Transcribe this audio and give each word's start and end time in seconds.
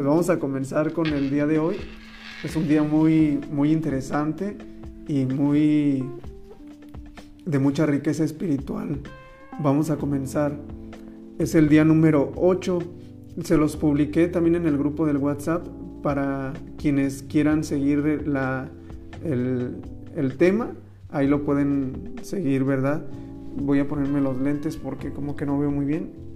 Pues 0.00 0.08
vamos 0.08 0.30
a 0.30 0.38
comenzar 0.38 0.94
con 0.94 1.08
el 1.08 1.28
día 1.28 1.46
de 1.46 1.58
hoy. 1.58 1.76
Es 2.42 2.56
un 2.56 2.66
día 2.66 2.82
muy, 2.82 3.38
muy 3.52 3.70
interesante 3.70 4.56
y 5.06 5.26
muy 5.26 6.02
de 7.44 7.58
mucha 7.58 7.84
riqueza 7.84 8.24
espiritual. 8.24 8.98
Vamos 9.62 9.90
a 9.90 9.98
comenzar. 9.98 10.56
Es 11.38 11.54
el 11.54 11.68
día 11.68 11.84
número 11.84 12.32
8. 12.36 12.78
Se 13.44 13.58
los 13.58 13.76
publiqué 13.76 14.28
también 14.28 14.54
en 14.54 14.66
el 14.66 14.78
grupo 14.78 15.04
del 15.04 15.18
WhatsApp 15.18 15.68
para 16.02 16.54
quienes 16.78 17.22
quieran 17.22 17.62
seguir 17.62 18.26
la, 18.26 18.70
el, 19.22 19.82
el 20.16 20.38
tema. 20.38 20.70
Ahí 21.10 21.28
lo 21.28 21.44
pueden 21.44 22.14
seguir, 22.22 22.64
¿verdad? 22.64 23.04
Voy 23.54 23.80
a 23.80 23.86
ponerme 23.86 24.22
los 24.22 24.40
lentes 24.40 24.78
porque 24.78 25.12
como 25.12 25.36
que 25.36 25.44
no 25.44 25.58
veo 25.58 25.70
muy 25.70 25.84
bien. 25.84 26.29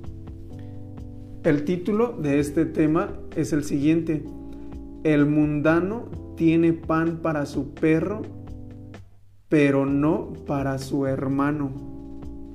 El 1.45 1.65
título 1.65 2.17
de 2.19 2.39
este 2.39 2.65
tema 2.65 3.11
es 3.37 3.53
el 3.53 3.65
siguiente. 3.65 4.25
El 5.03 5.27
mundano 5.27 6.07
tiene 6.39 6.73
pan 6.73 7.19
para 7.19 7.45
su 7.45 7.75
perro, 7.75 8.23
pero 9.51 9.85
no 9.85 10.33
para 10.47 10.79
su 10.79 11.07
hermano. 11.07 11.71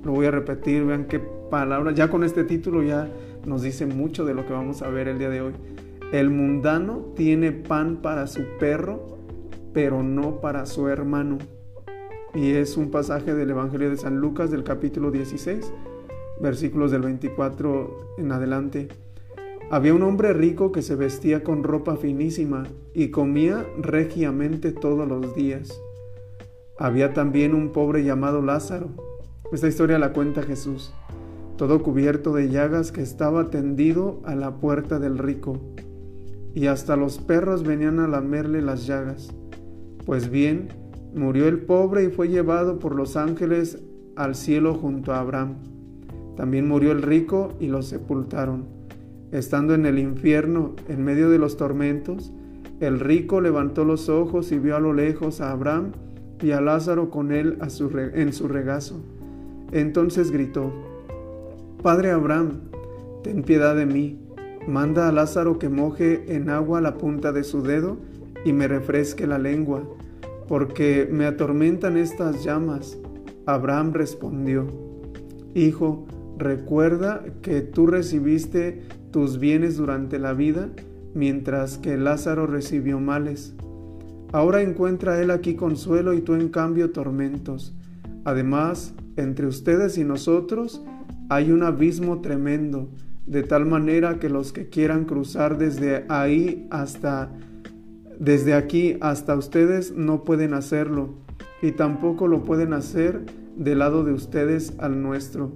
Lo 0.02 0.10
voy 0.10 0.26
a 0.26 0.32
repetir, 0.32 0.84
vean 0.84 1.04
qué 1.04 1.20
palabra. 1.20 1.92
Ya 1.92 2.10
con 2.10 2.24
este 2.24 2.42
título 2.42 2.82
ya 2.82 3.08
nos 3.46 3.62
dice 3.62 3.86
mucho 3.86 4.24
de 4.24 4.34
lo 4.34 4.44
que 4.44 4.54
vamos 4.54 4.82
a 4.82 4.88
ver 4.88 5.06
el 5.06 5.20
día 5.20 5.30
de 5.30 5.40
hoy. 5.40 5.52
El 6.10 6.30
mundano 6.30 7.12
tiene 7.14 7.52
pan 7.52 7.98
para 8.02 8.26
su 8.26 8.42
perro, 8.58 9.18
pero 9.72 10.02
no 10.02 10.40
para 10.40 10.66
su 10.66 10.88
hermano. 10.88 11.38
Y 12.34 12.50
es 12.54 12.76
un 12.76 12.90
pasaje 12.90 13.34
del 13.34 13.50
Evangelio 13.50 13.88
de 13.88 13.96
San 13.96 14.18
Lucas 14.18 14.50
del 14.50 14.64
capítulo 14.64 15.12
16 15.12 15.72
versículos 16.40 16.90
del 16.90 17.02
24 17.02 18.16
en 18.18 18.32
adelante. 18.32 18.88
Había 19.70 19.94
un 19.94 20.02
hombre 20.02 20.32
rico 20.32 20.72
que 20.72 20.82
se 20.82 20.96
vestía 20.96 21.44
con 21.44 21.62
ropa 21.62 21.96
finísima 21.96 22.64
y 22.92 23.10
comía 23.10 23.64
regiamente 23.78 24.72
todos 24.72 25.06
los 25.06 25.34
días. 25.34 25.80
Había 26.78 27.12
también 27.12 27.54
un 27.54 27.70
pobre 27.70 28.02
llamado 28.02 28.42
Lázaro. 28.42 28.88
Esta 29.52 29.68
historia 29.68 29.98
la 29.98 30.12
cuenta 30.12 30.42
Jesús, 30.42 30.92
todo 31.56 31.82
cubierto 31.82 32.32
de 32.32 32.48
llagas 32.48 32.90
que 32.90 33.02
estaba 33.02 33.50
tendido 33.50 34.20
a 34.24 34.34
la 34.34 34.56
puerta 34.56 34.98
del 34.98 35.18
rico, 35.18 35.60
y 36.54 36.66
hasta 36.66 36.96
los 36.96 37.18
perros 37.18 37.62
venían 37.62 38.00
a 38.00 38.08
lamerle 38.08 38.62
las 38.62 38.86
llagas. 38.86 39.32
Pues 40.06 40.30
bien, 40.30 40.68
murió 41.14 41.46
el 41.46 41.60
pobre 41.60 42.04
y 42.04 42.08
fue 42.08 42.28
llevado 42.28 42.78
por 42.78 42.94
los 42.94 43.16
ángeles 43.16 43.82
al 44.16 44.34
cielo 44.34 44.74
junto 44.74 45.12
a 45.12 45.20
Abraham. 45.20 45.56
También 46.36 46.66
murió 46.68 46.92
el 46.92 47.02
rico 47.02 47.52
y 47.60 47.66
lo 47.66 47.82
sepultaron. 47.82 48.64
Estando 49.32 49.74
en 49.74 49.86
el 49.86 49.98
infierno, 49.98 50.74
en 50.88 51.04
medio 51.04 51.30
de 51.30 51.38
los 51.38 51.56
tormentos, 51.56 52.32
el 52.80 52.98
rico 52.98 53.40
levantó 53.40 53.84
los 53.84 54.08
ojos 54.08 54.52
y 54.52 54.58
vio 54.58 54.76
a 54.76 54.80
lo 54.80 54.92
lejos 54.92 55.40
a 55.40 55.52
Abraham 55.52 55.92
y 56.42 56.52
a 56.52 56.60
Lázaro 56.60 57.10
con 57.10 57.30
él 57.30 57.58
en 58.14 58.32
su 58.32 58.48
regazo. 58.48 59.00
Entonces 59.72 60.30
gritó, 60.30 60.72
Padre 61.82 62.10
Abraham, 62.10 62.60
ten 63.22 63.42
piedad 63.42 63.76
de 63.76 63.86
mí, 63.86 64.18
manda 64.66 65.08
a 65.08 65.12
Lázaro 65.12 65.58
que 65.58 65.68
moje 65.68 66.34
en 66.34 66.50
agua 66.50 66.80
la 66.80 66.98
punta 66.98 67.32
de 67.32 67.44
su 67.44 67.62
dedo 67.62 67.98
y 68.44 68.52
me 68.52 68.66
refresque 68.66 69.26
la 69.26 69.38
lengua, 69.38 69.82
porque 70.48 71.08
me 71.10 71.26
atormentan 71.26 71.96
estas 71.96 72.42
llamas. 72.42 72.98
Abraham 73.46 73.92
respondió, 73.92 74.66
Hijo, 75.54 76.06
Recuerda 76.40 77.22
que 77.42 77.60
tú 77.60 77.86
recibiste 77.86 78.80
tus 79.10 79.38
bienes 79.38 79.76
durante 79.76 80.18
la 80.18 80.32
vida, 80.32 80.70
mientras 81.12 81.76
que 81.76 81.98
Lázaro 81.98 82.46
recibió 82.46 82.98
males. 82.98 83.54
Ahora 84.32 84.62
encuentra 84.62 85.20
él 85.20 85.30
aquí 85.30 85.54
consuelo 85.54 86.14
y 86.14 86.22
tú 86.22 86.32
en 86.36 86.48
cambio 86.48 86.92
tormentos. 86.92 87.76
Además, 88.24 88.94
entre 89.16 89.46
ustedes 89.46 89.98
y 89.98 90.04
nosotros 90.04 90.82
hay 91.28 91.52
un 91.52 91.62
abismo 91.62 92.22
tremendo, 92.22 92.88
de 93.26 93.42
tal 93.42 93.66
manera 93.66 94.18
que 94.18 94.30
los 94.30 94.54
que 94.54 94.70
quieran 94.70 95.04
cruzar 95.04 95.58
desde 95.58 96.06
ahí 96.08 96.66
hasta 96.70 97.30
desde 98.18 98.54
aquí 98.54 98.96
hasta 99.02 99.36
ustedes 99.36 99.92
no 99.94 100.24
pueden 100.24 100.54
hacerlo, 100.54 101.16
y 101.60 101.72
tampoco 101.72 102.28
lo 102.28 102.44
pueden 102.44 102.72
hacer 102.72 103.26
del 103.56 103.80
lado 103.80 104.04
de 104.04 104.14
ustedes 104.14 104.72
al 104.78 105.02
nuestro. 105.02 105.52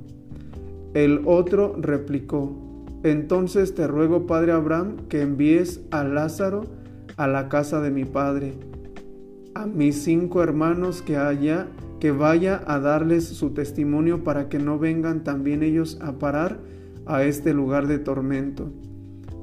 El 0.95 1.23
otro 1.25 1.75
replicó, 1.77 2.57
Entonces 3.03 3.75
te 3.75 3.89
ruego, 3.89 4.29
padre 4.29 4.53
Abraham, 4.53 5.09
que 5.09 5.23
envíes 5.23 5.81
a 5.91 6.05
Lázaro 6.05 6.63
a 7.17 7.27
la 7.27 7.49
casa 7.49 7.81
de 7.81 7.91
mi 7.91 8.05
padre, 8.05 8.55
a 9.55 9.67
mis 9.67 10.03
cinco 10.03 10.43
hermanos 10.43 11.03
que 11.03 11.17
haya, 11.17 11.67
que 11.99 12.13
vaya 12.13 12.63
a 12.67 12.79
darles 12.79 13.25
su 13.25 13.51
testimonio 13.51 14.23
para 14.23 14.49
que 14.49 14.61
no 14.61 14.79
vengan 14.79 15.25
también 15.25 15.65
ellos 15.65 15.99
a 16.01 16.13
parar 16.13 16.61
a 17.07 17.25
este 17.25 17.55
lugar 17.55 17.89
de 17.89 17.99
tormento. 17.99 18.71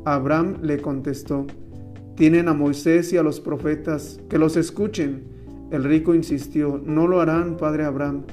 Abraham 0.06 0.58
le 0.62 0.82
contestó, 0.82 1.48
tienen 2.16 2.48
a 2.48 2.54
Moisés 2.54 3.12
y 3.12 3.18
a 3.18 3.24
los 3.24 3.42
profetas, 3.42 4.22
que 4.30 4.38
los 4.38 4.56
escuchen. 4.56 5.24
El 5.70 5.84
rico 5.84 6.16
insistió, 6.16 6.82
no 6.84 7.08
lo 7.08 7.20
harán, 7.20 7.58
padre 7.58 7.84
Abraham. 7.84 8.24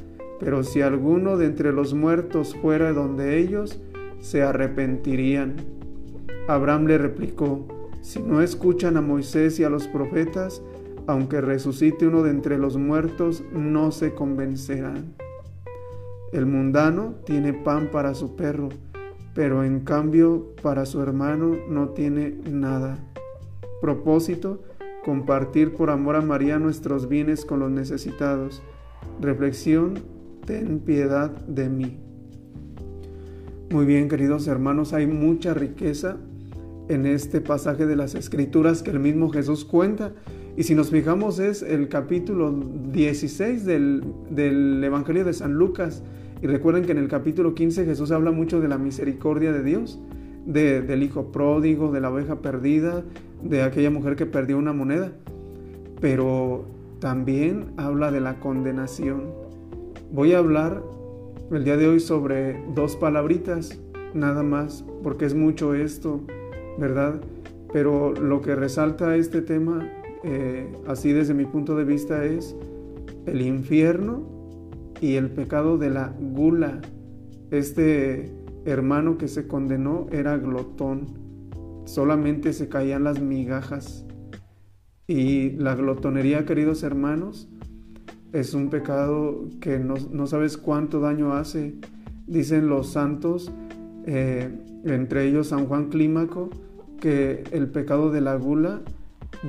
Pero 0.40 0.62
si 0.62 0.80
alguno 0.80 1.36
de 1.36 1.46
entre 1.46 1.72
los 1.72 1.94
muertos 1.94 2.54
fuera 2.60 2.92
donde 2.92 3.38
ellos, 3.38 3.80
se 4.20 4.42
arrepentirían. 4.42 5.56
Abraham 6.48 6.86
le 6.86 6.98
replicó, 6.98 7.66
si 8.00 8.22
no 8.22 8.40
escuchan 8.40 8.96
a 8.96 9.00
Moisés 9.00 9.58
y 9.58 9.64
a 9.64 9.70
los 9.70 9.86
profetas, 9.88 10.62
aunque 11.06 11.40
resucite 11.40 12.06
uno 12.06 12.22
de 12.22 12.30
entre 12.30 12.58
los 12.58 12.76
muertos, 12.76 13.42
no 13.52 13.90
se 13.90 14.14
convencerán. 14.14 15.14
El 16.32 16.46
mundano 16.46 17.14
tiene 17.24 17.54
pan 17.54 17.90
para 17.90 18.14
su 18.14 18.36
perro, 18.36 18.68
pero 19.34 19.64
en 19.64 19.80
cambio 19.80 20.54
para 20.62 20.84
su 20.84 21.00
hermano 21.00 21.56
no 21.68 21.90
tiene 21.90 22.36
nada. 22.50 22.98
Propósito, 23.80 24.62
compartir 25.04 25.74
por 25.74 25.88
amor 25.90 26.16
a 26.16 26.20
María 26.20 26.58
nuestros 26.58 27.08
bienes 27.08 27.46
con 27.46 27.60
los 27.60 27.70
necesitados. 27.70 28.62
Reflexión, 29.20 29.94
ten 30.48 30.78
piedad 30.78 31.30
de 31.46 31.68
mí. 31.68 31.98
Muy 33.70 33.84
bien, 33.84 34.08
queridos 34.08 34.48
hermanos, 34.48 34.94
hay 34.94 35.06
mucha 35.06 35.52
riqueza 35.52 36.16
en 36.88 37.04
este 37.04 37.42
pasaje 37.42 37.84
de 37.84 37.96
las 37.96 38.14
Escrituras 38.14 38.82
que 38.82 38.90
el 38.90 38.98
mismo 38.98 39.28
Jesús 39.28 39.66
cuenta. 39.66 40.14
Y 40.56 40.62
si 40.62 40.74
nos 40.74 40.88
fijamos 40.88 41.38
es 41.38 41.62
el 41.62 41.90
capítulo 41.90 42.50
16 42.50 43.66
del, 43.66 44.02
del 44.30 44.82
Evangelio 44.82 45.22
de 45.22 45.34
San 45.34 45.52
Lucas. 45.52 46.02
Y 46.40 46.46
recuerden 46.46 46.86
que 46.86 46.92
en 46.92 46.98
el 46.98 47.08
capítulo 47.08 47.54
15 47.54 47.84
Jesús 47.84 48.10
habla 48.10 48.30
mucho 48.30 48.58
de 48.58 48.68
la 48.68 48.78
misericordia 48.78 49.52
de 49.52 49.62
Dios, 49.62 50.00
de, 50.46 50.80
del 50.80 51.02
hijo 51.02 51.30
pródigo, 51.30 51.92
de 51.92 52.00
la 52.00 52.10
oveja 52.10 52.40
perdida, 52.40 53.04
de 53.42 53.60
aquella 53.60 53.90
mujer 53.90 54.16
que 54.16 54.24
perdió 54.24 54.56
una 54.56 54.72
moneda. 54.72 55.12
Pero 56.00 56.64
también 57.00 57.66
habla 57.76 58.10
de 58.10 58.20
la 58.20 58.40
condenación 58.40 59.47
Voy 60.10 60.32
a 60.32 60.38
hablar 60.38 60.82
el 61.50 61.64
día 61.64 61.76
de 61.76 61.86
hoy 61.86 62.00
sobre 62.00 62.64
dos 62.74 62.96
palabritas, 62.96 63.78
nada 64.14 64.42
más, 64.42 64.82
porque 65.02 65.26
es 65.26 65.34
mucho 65.34 65.74
esto, 65.74 66.22
¿verdad? 66.78 67.20
Pero 67.74 68.14
lo 68.14 68.40
que 68.40 68.54
resalta 68.54 69.16
este 69.16 69.42
tema, 69.42 69.86
eh, 70.24 70.72
así 70.86 71.12
desde 71.12 71.34
mi 71.34 71.44
punto 71.44 71.76
de 71.76 71.84
vista, 71.84 72.24
es 72.24 72.56
el 73.26 73.42
infierno 73.42 74.26
y 75.02 75.16
el 75.16 75.30
pecado 75.30 75.76
de 75.76 75.90
la 75.90 76.14
gula. 76.18 76.80
Este 77.50 78.32
hermano 78.64 79.18
que 79.18 79.28
se 79.28 79.46
condenó 79.46 80.06
era 80.10 80.38
glotón, 80.38 81.82
solamente 81.84 82.54
se 82.54 82.70
caían 82.70 83.04
las 83.04 83.20
migajas. 83.20 84.06
Y 85.06 85.50
la 85.50 85.74
glotonería, 85.74 86.46
queridos 86.46 86.82
hermanos, 86.82 87.50
es 88.32 88.54
un 88.54 88.68
pecado 88.68 89.46
que 89.60 89.78
no, 89.78 90.26
sabes 90.26 90.56
cuánto 90.56 91.00
daño 91.00 91.32
hace. 91.32 91.74
Dicen 92.26 92.68
los 92.68 92.92
santos, 92.92 93.50
eh, 94.06 94.50
entre 94.84 95.26
ellos 95.26 95.48
San 95.48 95.66
Juan 95.66 95.88
Clímaco, 95.88 96.50
que 97.00 97.44
el 97.52 97.68
pecado 97.68 98.10
de 98.10 98.20
la 98.20 98.36
gula 98.36 98.82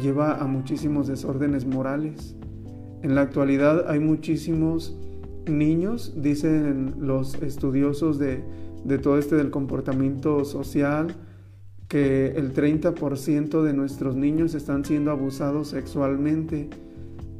lleva 0.01 0.37
a 0.37 0.45
muchísimos 0.45 1.07
desórdenes 1.07 1.65
morales. 1.65 2.35
En 3.01 3.15
la 3.15 3.21
actualidad 3.21 3.89
hay 3.89 3.99
muchísimos 3.99 4.97
niños, 5.45 6.13
dicen 6.21 6.95
los 6.99 7.35
estudiosos 7.41 8.19
de, 8.19 8.43
de 8.83 8.97
todo 8.97 9.17
este 9.17 9.35
del 9.35 9.51
comportamiento 9.51 10.45
social, 10.45 11.15
que 11.87 12.27
el 12.27 12.53
30% 12.53 13.63
de 13.63 13.73
nuestros 13.73 14.15
niños 14.15 14.53
están 14.53 14.85
siendo 14.85 15.09
abusados 15.11 15.69
sexualmente 15.69 16.69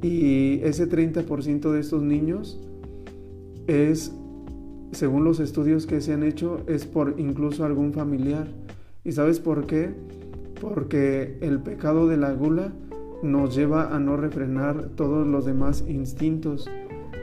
y 0.01 0.61
ese 0.63 0.89
30% 0.89 1.71
de 1.71 1.79
estos 1.79 2.01
niños 2.03 2.59
es, 3.67 4.13
según 4.91 5.23
los 5.23 5.39
estudios 5.39 5.85
que 5.85 6.01
se 6.01 6.13
han 6.13 6.23
hecho, 6.23 6.61
es 6.67 6.85
por 6.85 7.15
incluso 7.17 7.65
algún 7.65 7.93
familiar. 7.93 8.47
¿Y 9.03 9.11
sabes 9.11 9.39
por 9.39 9.65
qué? 9.65 9.93
porque 10.59 11.37
el 11.41 11.59
pecado 11.59 12.07
de 12.07 12.17
la 12.17 12.33
gula 12.33 12.73
nos 13.23 13.55
lleva 13.55 13.95
a 13.95 13.99
no 13.99 14.17
refrenar 14.17 14.89
todos 14.95 15.27
los 15.27 15.45
demás 15.45 15.83
instintos. 15.87 16.69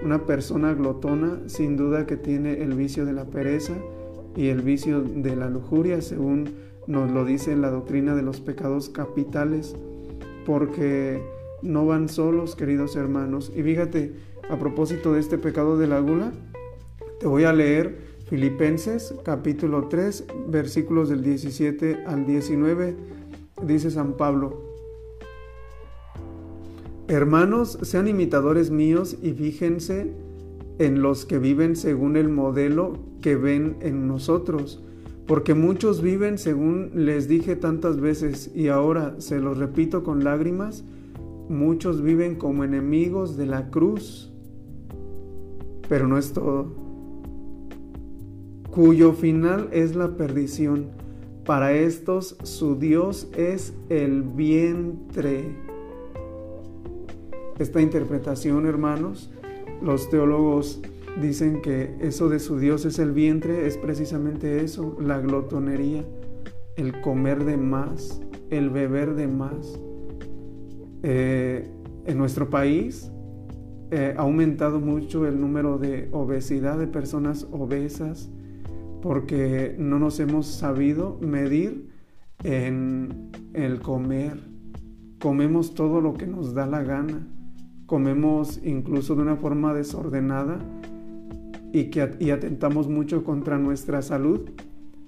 Una 0.05 0.27
persona 0.27 0.75
glotona 0.75 1.41
sin 1.47 1.77
duda 1.77 2.07
que 2.07 2.17
tiene 2.17 2.63
el 2.63 2.75
vicio 2.75 3.07
de 3.07 3.13
la 3.13 3.25
pereza 3.25 3.75
y 4.35 4.49
el 4.49 4.63
vicio 4.63 5.01
de 5.01 5.37
la 5.37 5.49
lujuria, 5.49 6.01
según 6.03 6.51
nos 6.87 7.11
lo 7.11 7.25
dice 7.25 7.57
la 7.57 7.71
doctrina 7.71 8.15
de 8.15 8.23
los 8.23 8.41
pecados 8.41 8.91
capitales, 8.91 9.75
porque 10.45 11.23
no 11.63 11.87
van 11.87 12.09
solos, 12.09 12.57
queridos 12.57 12.97
hermanos. 12.97 13.53
Y 13.55 13.63
fíjate, 13.63 14.15
a 14.49 14.59
propósito 14.59 15.13
de 15.13 15.21
este 15.21 15.39
pecado 15.39 15.77
de 15.79 15.87
la 15.87 16.01
gula, 16.01 16.33
te 17.21 17.27
voy 17.27 17.45
a 17.45 17.53
leer 17.53 17.99
Filipenses 18.29 19.15
capítulo 19.25 19.89
3, 19.89 20.27
versículos 20.49 21.09
del 21.09 21.23
17 21.23 22.05
al 22.07 22.27
19, 22.27 22.97
dice 23.63 23.91
San 23.91 24.15
Pablo. 24.15 24.63
Hermanos, 27.09 27.79
sean 27.83 28.09
imitadores 28.09 28.71
míos 28.71 29.17
y 29.23 29.33
fíjense 29.33 30.13
en 30.79 31.03
los 31.03 31.25
que 31.25 31.39
viven 31.39 31.77
según 31.77 32.17
el 32.17 32.29
modelo 32.29 32.99
que 33.23 33.37
ven 33.37 33.77
en 33.81 34.09
nosotros, 34.09 34.83
porque 35.27 35.55
muchos 35.55 36.03
viven 36.03 36.37
según 36.37 36.91
les 36.95 37.29
dije 37.29 37.55
tantas 37.55 38.01
veces 38.01 38.51
y 38.55 38.69
ahora 38.69 39.15
se 39.19 39.39
los 39.39 39.57
repito 39.57 40.03
con 40.03 40.25
lágrimas, 40.25 40.85
muchos 41.49 42.03
viven 42.03 42.37
como 42.37 42.65
enemigos 42.65 43.37
de 43.37 43.47
la 43.47 43.71
cruz. 43.71 44.33
Pero 45.89 46.09
no 46.09 46.19
es 46.19 46.33
todo, 46.33 46.73
cuyo 48.71 49.13
final 49.13 49.69
es 49.73 49.95
la 49.95 50.17
perdición. 50.17 50.87
Para 51.45 51.73
estos 51.73 52.37
su 52.43 52.75
Dios 52.75 53.29
es 53.37 53.73
el 53.89 54.23
vientre 54.23 55.67
esta 57.59 57.81
interpretación, 57.81 58.67
hermanos. 58.67 59.31
Los 59.83 60.11
teólogos 60.11 60.81
dicen 61.21 61.63
que 61.63 61.95
eso 62.01 62.29
de 62.29 62.39
su 62.39 62.59
Dios 62.59 62.85
es 62.85 62.99
el 62.99 63.13
vientre, 63.13 63.67
es 63.67 63.79
precisamente 63.79 64.63
eso, 64.63 64.97
la 65.01 65.19
glotonería, 65.21 66.05
el 66.77 67.01
comer 67.01 67.45
de 67.45 67.57
más, 67.57 68.21
el 68.51 68.71
beber 68.71 69.15
de 69.15 69.27
más. 69.27 69.81
Eh, 71.03 71.71
en 72.07 72.19
nuestro 72.19 72.51
país 72.51 73.11
eh, 73.91 74.15
ha 74.17 74.23
aumentado 74.23 74.81
mucho 74.81 75.27
el 75.27 75.41
número 75.41 75.79
de 75.79 76.09
obesidad, 76.13 76.79
de 76.79 76.87
personas 76.87 77.47
obesas, 77.51 78.31
porque 79.03 79.75
no 79.79 79.99
nos 79.99 80.19
hemos 80.21 80.47
sabido 80.47 81.19
medir 81.21 81.91
en 82.43 83.31
el 83.55 83.81
comer. 83.81 84.41
Comemos 85.21 85.75
todo 85.75 86.01
lo 86.01 86.15
que 86.15 86.27
nos 86.27 86.55
da 86.55 86.67
la 86.67 86.83
gana 86.83 87.27
comemos 87.87 88.61
incluso 88.65 89.15
de 89.15 89.23
una 89.23 89.37
forma 89.37 89.73
desordenada 89.73 90.59
y 91.73 91.85
que 91.85 92.03
atentamos 92.33 92.89
mucho 92.89 93.25
contra 93.25 93.59
nuestra 93.59 94.03
salud. 94.03 94.51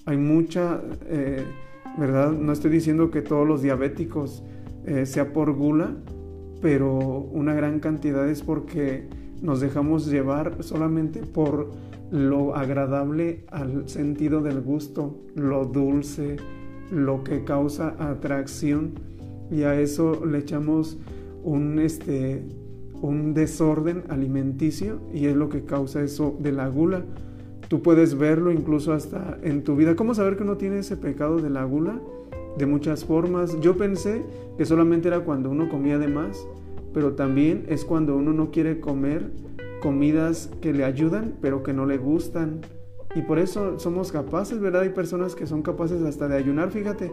Hay 0.06 0.16
mucha, 0.16 0.80
eh, 1.06 1.44
¿verdad? 1.98 2.32
No 2.32 2.52
estoy 2.52 2.70
diciendo 2.70 3.10
que 3.10 3.20
todos 3.20 3.46
los 3.46 3.62
diabéticos 3.62 4.42
eh, 4.88 5.04
sea 5.04 5.32
por 5.32 5.52
gula, 5.52 5.94
pero 6.62 6.96
una 7.32 7.52
gran 7.54 7.78
cantidad 7.78 8.28
es 8.28 8.42
porque 8.42 9.06
nos 9.42 9.60
dejamos 9.60 10.06
llevar 10.06 10.62
solamente 10.64 11.20
por 11.20 11.70
lo 12.10 12.56
agradable 12.56 13.44
al 13.50 13.88
sentido 13.88 14.40
del 14.40 14.62
gusto, 14.62 15.14
lo 15.34 15.66
dulce, 15.66 16.36
lo 16.90 17.22
que 17.22 17.44
causa 17.44 17.94
atracción 17.98 18.92
y 19.50 19.62
a 19.62 19.78
eso 19.78 20.24
le 20.24 20.38
echamos 20.38 20.98
un 21.44 21.78
este 21.78 22.42
un 23.00 23.34
desorden 23.34 24.04
alimenticio 24.08 25.00
y 25.12 25.26
es 25.26 25.36
lo 25.36 25.50
que 25.50 25.64
causa 25.64 26.02
eso 26.02 26.36
de 26.40 26.50
la 26.50 26.66
gula. 26.68 27.04
Tú 27.68 27.82
puedes 27.82 28.16
verlo 28.16 28.50
incluso 28.50 28.92
hasta 28.92 29.38
en 29.42 29.62
tu 29.62 29.76
vida. 29.76 29.94
¿Cómo 29.94 30.14
saber 30.14 30.36
que 30.36 30.42
uno 30.42 30.56
tiene 30.56 30.78
ese 30.78 30.96
pecado 30.96 31.36
de 31.36 31.50
la 31.50 31.62
gula? 31.64 32.00
De 32.56 32.66
muchas 32.66 33.04
formas. 33.04 33.60
Yo 33.60 33.76
pensé 33.76 34.24
que 34.56 34.64
solamente 34.64 35.08
era 35.08 35.20
cuando 35.20 35.50
uno 35.50 35.68
comía 35.68 35.98
de 35.98 36.08
más, 36.08 36.46
pero 36.92 37.14
también 37.14 37.66
es 37.68 37.84
cuando 37.84 38.16
uno 38.16 38.32
no 38.32 38.50
quiere 38.50 38.80
comer 38.80 39.30
comidas 39.80 40.50
que 40.60 40.72
le 40.72 40.84
ayudan, 40.84 41.36
pero 41.40 41.62
que 41.62 41.72
no 41.72 41.86
le 41.86 41.98
gustan. 41.98 42.60
Y 43.14 43.22
por 43.22 43.38
eso 43.38 43.78
somos 43.78 44.12
capaces, 44.12 44.60
¿verdad? 44.60 44.82
Hay 44.82 44.90
personas 44.90 45.34
que 45.34 45.46
son 45.46 45.62
capaces 45.62 46.02
hasta 46.02 46.28
de 46.28 46.36
ayunar, 46.36 46.70
fíjate. 46.70 47.12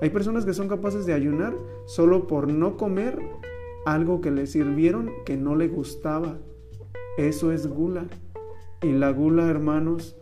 Hay 0.00 0.10
personas 0.10 0.44
que 0.44 0.54
son 0.54 0.68
capaces 0.68 1.06
de 1.06 1.12
ayunar 1.12 1.54
solo 1.86 2.26
por 2.26 2.48
no 2.48 2.76
comer 2.76 3.18
algo 3.84 4.20
que 4.20 4.30
le 4.30 4.46
sirvieron 4.46 5.10
que 5.24 5.36
no 5.36 5.56
le 5.56 5.68
gustaba. 5.68 6.38
Eso 7.16 7.52
es 7.52 7.66
gula. 7.66 8.06
Y 8.82 8.92
la 8.92 9.10
gula, 9.10 9.48
hermanos, 9.48 10.16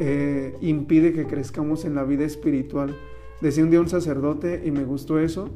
eh, 0.00 0.56
impide 0.60 1.12
que 1.12 1.26
crezcamos 1.26 1.84
en 1.84 1.94
la 1.94 2.04
vida 2.04 2.24
espiritual. 2.24 2.94
Decía 3.40 3.64
un 3.64 3.70
día 3.70 3.80
un 3.80 3.88
sacerdote, 3.88 4.62
y 4.64 4.70
me 4.70 4.84
gustó 4.84 5.18
eso, 5.18 5.48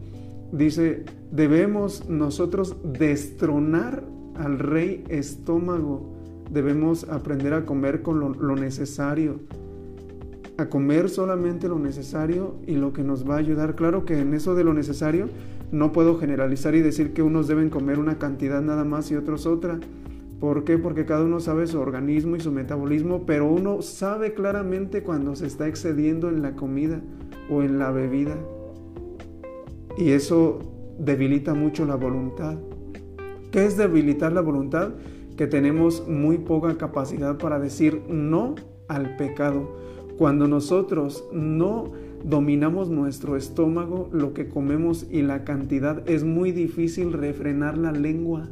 dice, 0.52 1.04
debemos 1.30 2.08
nosotros 2.08 2.76
destronar 2.84 4.04
al 4.36 4.58
rey 4.58 5.04
estómago. 5.08 6.14
Debemos 6.50 7.04
aprender 7.08 7.54
a 7.54 7.64
comer 7.64 8.02
con 8.02 8.36
lo 8.38 8.56
necesario 8.56 9.40
a 10.58 10.68
comer 10.68 11.08
solamente 11.08 11.68
lo 11.68 11.78
necesario 11.78 12.56
y 12.66 12.74
lo 12.76 12.92
que 12.92 13.02
nos 13.02 13.28
va 13.28 13.36
a 13.36 13.38
ayudar. 13.38 13.74
Claro 13.74 14.04
que 14.04 14.18
en 14.18 14.34
eso 14.34 14.54
de 14.54 14.64
lo 14.64 14.74
necesario 14.74 15.28
no 15.70 15.92
puedo 15.92 16.18
generalizar 16.18 16.74
y 16.74 16.80
decir 16.80 17.12
que 17.12 17.22
unos 17.22 17.48
deben 17.48 17.70
comer 17.70 17.98
una 17.98 18.18
cantidad 18.18 18.60
nada 18.60 18.84
más 18.84 19.10
y 19.10 19.16
otros 19.16 19.46
otra. 19.46 19.80
¿Por 20.40 20.64
qué? 20.64 20.76
Porque 20.76 21.04
cada 21.04 21.24
uno 21.24 21.40
sabe 21.40 21.66
su 21.66 21.78
organismo 21.78 22.36
y 22.36 22.40
su 22.40 22.50
metabolismo, 22.50 23.24
pero 23.26 23.46
uno 23.46 23.80
sabe 23.80 24.34
claramente 24.34 25.02
cuando 25.02 25.36
se 25.36 25.46
está 25.46 25.68
excediendo 25.68 26.28
en 26.28 26.42
la 26.42 26.56
comida 26.56 27.00
o 27.52 27.62
en 27.62 27.78
la 27.78 27.90
bebida. 27.90 28.36
Y 29.96 30.10
eso 30.10 30.60
debilita 30.98 31.54
mucho 31.54 31.84
la 31.84 31.96
voluntad. 31.96 32.56
¿Qué 33.50 33.64
es 33.66 33.76
debilitar 33.76 34.32
la 34.32 34.40
voluntad? 34.40 34.92
Que 35.36 35.46
tenemos 35.46 36.06
muy 36.08 36.38
poca 36.38 36.76
capacidad 36.76 37.36
para 37.38 37.58
decir 37.58 38.02
no 38.08 38.54
al 38.88 39.16
pecado 39.16 39.82
cuando 40.22 40.46
nosotros 40.46 41.24
no 41.32 41.90
dominamos 42.24 42.88
nuestro 42.88 43.36
estómago, 43.36 44.08
lo 44.12 44.34
que 44.34 44.48
comemos 44.48 45.06
y 45.10 45.22
la 45.22 45.44
cantidad, 45.44 46.08
es 46.08 46.22
muy 46.22 46.52
difícil 46.52 47.12
refrenar 47.12 47.76
la 47.76 47.90
lengua, 47.90 48.48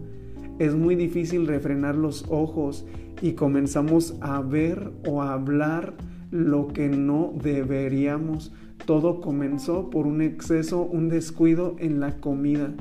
es 0.58 0.74
muy 0.74 0.96
difícil 0.96 1.46
refrenar 1.46 1.94
los 1.94 2.24
ojos 2.28 2.86
y 3.22 3.34
comenzamos 3.34 4.16
a 4.20 4.40
ver 4.40 4.90
o 5.06 5.22
a 5.22 5.32
hablar 5.32 5.94
lo 6.32 6.66
que 6.68 6.88
no 6.88 7.32
deberíamos. 7.40 8.52
Todo 8.86 9.20
comenzó 9.20 9.90
por 9.90 10.06
un 10.06 10.22
exceso, 10.22 10.82
un 10.82 11.08
descuido 11.08 11.76
en 11.78 12.00
la 12.00 12.16
comida. 12.20 12.72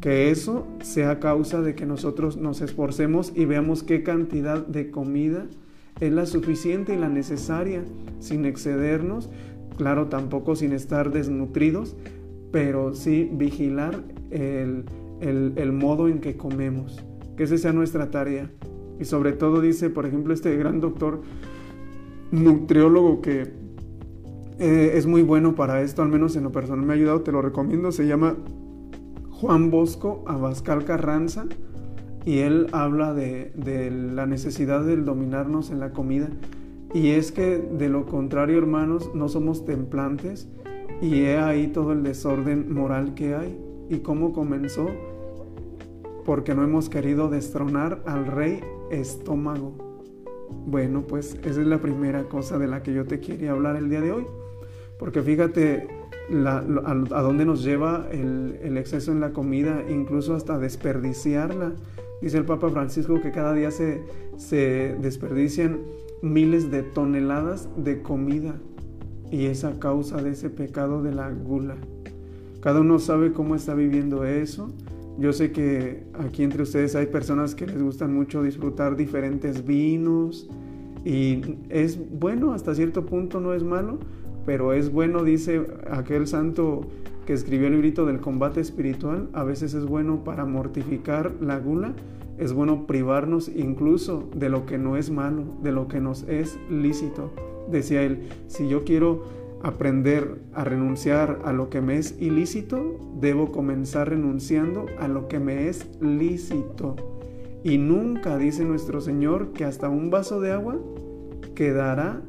Que 0.00 0.30
eso 0.30 0.66
sea 0.80 1.18
causa 1.18 1.60
de 1.60 1.74
que 1.74 1.86
nosotros 1.86 2.36
nos 2.36 2.60
esforcemos 2.60 3.32
y 3.34 3.44
veamos 3.44 3.82
qué 3.82 4.02
cantidad 4.02 4.64
de 4.64 4.90
comida 4.90 5.46
es 6.00 6.12
la 6.12 6.26
suficiente 6.26 6.94
y 6.94 6.98
la 6.98 7.08
necesaria, 7.08 7.84
sin 8.20 8.44
excedernos, 8.44 9.28
claro, 9.76 10.06
tampoco 10.06 10.54
sin 10.54 10.72
estar 10.72 11.10
desnutridos, 11.10 11.96
pero 12.52 12.94
sí 12.94 13.28
vigilar 13.32 14.02
el, 14.30 14.84
el, 15.20 15.72
modo 15.72 16.08
en 16.08 16.20
que 16.20 16.36
comemos, 16.36 17.04
que 17.36 17.44
esa 17.44 17.58
sea 17.58 17.72
nuestra 17.72 18.10
tarea. 18.10 18.50
Y 19.00 19.04
sobre 19.04 19.32
todo 19.32 19.60
dice, 19.60 19.90
por 19.90 20.06
ejemplo, 20.06 20.34
este 20.34 20.56
gran 20.56 20.80
doctor 20.80 21.22
nutriólogo 22.30 23.20
que 23.20 23.50
eh, 24.58 24.92
es 24.94 25.06
muy 25.06 25.22
bueno 25.22 25.54
para 25.54 25.82
esto, 25.82 26.02
al 26.02 26.08
menos 26.08 26.34
en 26.34 26.42
lo 26.42 26.52
personal 26.52 26.84
me 26.84 26.92
ha 26.92 26.96
ayudado, 26.96 27.20
te 27.20 27.30
lo 27.30 27.42
recomiendo, 27.42 27.92
se 27.92 28.06
llama 28.06 28.36
Juan 29.30 29.70
Bosco 29.70 30.24
Abascal 30.26 30.84
Carranza 30.84 31.46
y 32.24 32.38
él 32.40 32.66
habla 32.72 33.14
de, 33.14 33.52
la 34.12 34.26
necesidad 34.26 34.84
del 34.84 35.04
dominarnos 35.04 35.70
en 35.70 35.78
la 35.78 35.92
comida. 35.92 36.28
Y 36.92 37.10
es 37.10 37.32
que 37.32 37.58
de 37.58 37.88
lo 37.88 38.06
contrario, 38.06 38.58
hermanos, 38.58 39.10
no 39.14 39.28
somos 39.28 39.64
templantes 39.64 40.48
y 41.00 41.22
he 41.22 41.38
ahí 41.38 41.68
todo 41.68 41.92
el 41.92 42.02
desorden 42.02 42.72
moral 42.72 43.14
que 43.14 43.34
hay. 43.34 43.58
¿Y 43.88 44.00
cómo 44.00 44.32
comenzó? 44.32 44.86
Porque 46.24 46.54
no 46.54 46.64
hemos 46.64 46.88
querido 46.88 47.28
destronar 47.28 48.02
al 48.06 48.26
rey 48.26 48.60
estómago. 48.90 49.87
Bueno, 50.66 51.02
pues 51.06 51.34
esa 51.42 51.60
es 51.60 51.66
la 51.66 51.80
primera 51.80 52.24
cosa 52.24 52.58
de 52.58 52.66
la 52.66 52.82
que 52.82 52.92
yo 52.92 53.06
te 53.06 53.20
quería 53.20 53.52
hablar 53.52 53.76
el 53.76 53.88
día 53.88 54.00
de 54.00 54.12
hoy. 54.12 54.26
Porque 54.98 55.22
fíjate 55.22 55.88
a, 56.46 57.22
dónde 57.22 57.44
nos 57.44 57.62
lleva 57.62 58.06
el, 58.10 58.76
exceso 58.76 59.12
en 59.12 59.20
la 59.20 59.32
comida, 59.32 59.84
incluso 59.88 60.34
hasta 60.34 60.58
desperdiciarla. 60.58 61.74
Dice 62.20 62.38
el 62.38 62.44
Papa 62.44 62.68
Francisco 62.70 63.20
que 63.20 63.30
cada 63.30 63.54
día 63.54 63.70
se, 63.70 64.02
se 64.36 64.96
desperdician 65.00 65.80
miles 66.20 66.70
de 66.70 66.82
toneladas 66.82 67.68
de 67.76 68.02
comida. 68.02 68.56
y 69.30 69.46
es 69.46 69.64
a 69.64 69.78
causa 69.78 70.22
de 70.22 70.30
ese 70.30 70.48
pecado 70.50 71.02
de 71.02 71.12
la 71.12 71.30
gula. 71.30 71.76
Cada 72.60 72.80
uno 72.80 72.98
sabe 72.98 73.32
cómo 73.32 73.54
está 73.54 73.74
viviendo 73.74 74.24
eso. 74.24 74.72
Yo 75.18 75.32
sé 75.32 75.50
que 75.50 76.04
aquí 76.14 76.44
entre 76.44 76.62
ustedes 76.62 76.94
hay 76.94 77.06
personas 77.06 77.56
que 77.56 77.66
les 77.66 77.82
gustan 77.82 78.14
mucho 78.14 78.42
disfrutar 78.42 78.96
diferentes 78.96 79.66
vinos 79.66 80.48
y 81.04 81.56
es 81.70 81.98
bueno 82.18 82.52
hasta 82.52 82.72
cierto 82.74 83.04
punto, 83.04 83.40
no 83.40 83.52
es 83.52 83.64
malo, 83.64 83.98
pero 84.46 84.72
es 84.72 84.92
bueno, 84.92 85.24
dice 85.24 85.66
aquel 85.90 86.28
santo 86.28 86.82
que 87.26 87.32
escribió 87.32 87.66
el 87.66 87.74
librito 87.74 88.06
del 88.06 88.20
combate 88.20 88.60
espiritual, 88.60 89.28
a 89.32 89.42
veces 89.42 89.74
es 89.74 89.84
bueno 89.84 90.22
para 90.22 90.44
mortificar 90.44 91.32
la 91.40 91.58
gula, 91.58 91.94
es 92.38 92.52
bueno 92.52 92.86
privarnos 92.86 93.48
incluso 93.48 94.28
de 94.36 94.48
lo 94.48 94.66
que 94.66 94.78
no 94.78 94.96
es 94.96 95.10
malo, 95.10 95.42
de 95.64 95.72
lo 95.72 95.88
que 95.88 96.00
nos 96.00 96.22
es 96.28 96.58
lícito. 96.70 97.32
Decía 97.68 98.02
él, 98.02 98.20
si 98.46 98.68
yo 98.68 98.84
quiero 98.84 99.24
aprender 99.62 100.40
a 100.54 100.64
renunciar 100.64 101.40
a 101.44 101.52
lo 101.52 101.68
que 101.68 101.80
me 101.80 101.98
es 101.98 102.16
ilícito, 102.20 102.98
debo 103.20 103.50
comenzar 103.50 104.10
renunciando 104.10 104.86
a 104.98 105.08
lo 105.08 105.28
que 105.28 105.40
me 105.40 105.68
es 105.68 105.88
lícito. 106.00 106.96
Y 107.64 107.78
nunca 107.78 108.38
dice 108.38 108.64
nuestro 108.64 109.00
Señor 109.00 109.52
que 109.52 109.64
hasta 109.64 109.88
un 109.88 110.10
vaso 110.10 110.40
de 110.40 110.52
agua 110.52 110.78
quedará 111.54 112.22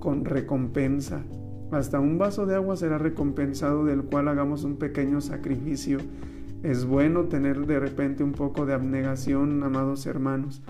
con 0.00 0.24
recompensa. 0.24 1.22
Hasta 1.70 2.00
un 2.00 2.18
vaso 2.18 2.46
de 2.46 2.54
agua 2.54 2.76
será 2.76 2.98
recompensado 2.98 3.84
del 3.84 4.04
cual 4.04 4.28
hagamos 4.28 4.64
un 4.64 4.76
pequeño 4.76 5.20
sacrificio. 5.20 5.98
Es 6.62 6.86
bueno 6.86 7.24
tener 7.24 7.66
de 7.66 7.78
repente 7.78 8.24
un 8.24 8.32
poco 8.32 8.64
de 8.64 8.74
abnegación, 8.74 9.62
amados 9.62 10.06
hermanos. 10.06 10.62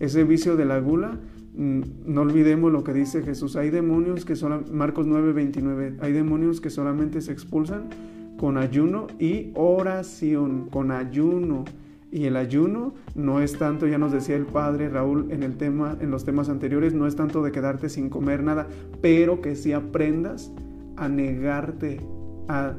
Ese 0.00 0.24
vicio 0.24 0.56
de 0.56 0.64
la 0.64 0.78
gula, 0.78 1.18
no 1.54 2.22
olvidemos 2.22 2.72
lo 2.72 2.82
que 2.82 2.92
dice 2.92 3.22
Jesús. 3.22 3.56
Hay 3.56 3.70
demonios 3.70 4.24
que 4.24 4.34
son, 4.34 4.64
Marcos 4.72 5.06
9, 5.06 5.32
29, 5.32 5.96
hay 6.00 6.12
demonios 6.12 6.60
que 6.60 6.70
solamente 6.70 7.20
se 7.20 7.32
expulsan 7.32 7.88
con 8.36 8.58
ayuno 8.58 9.06
y 9.18 9.52
oración, 9.54 10.68
con 10.70 10.90
ayuno. 10.90 11.64
Y 12.10 12.26
el 12.26 12.36
ayuno 12.36 12.94
no 13.14 13.40
es 13.40 13.58
tanto, 13.58 13.86
ya 13.86 13.98
nos 13.98 14.12
decía 14.12 14.36
el 14.36 14.46
padre 14.46 14.88
Raúl 14.88 15.32
en 15.32 15.42
el 15.42 15.56
tema, 15.56 15.96
en 16.00 16.10
los 16.10 16.24
temas 16.24 16.48
anteriores, 16.48 16.94
no 16.94 17.06
es 17.06 17.16
tanto 17.16 17.42
de 17.42 17.50
quedarte 17.50 17.88
sin 17.88 18.08
comer 18.08 18.42
nada, 18.42 18.68
pero 19.00 19.40
que 19.40 19.56
si 19.56 19.72
aprendas 19.72 20.52
a 20.96 21.08
negarte, 21.08 22.00
a, 22.48 22.74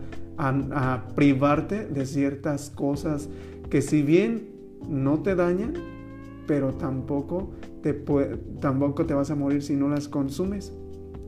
privarte 1.16 1.86
de 1.86 2.06
ciertas 2.06 2.70
cosas 2.70 3.30
que 3.70 3.82
si 3.82 4.04
bien 4.04 4.50
no 4.90 5.20
te 5.20 5.36
dañan, 5.36 5.74
pero 6.48 6.74
tampoco 6.74 7.52
te, 7.82 7.94
tampoco 8.60 9.06
te 9.06 9.14
vas 9.14 9.32
a 9.32 9.36
morir 9.36 9.62
si 9.62 9.76
no 9.76 9.88
las 9.88 10.08
consumes. 10.08 10.74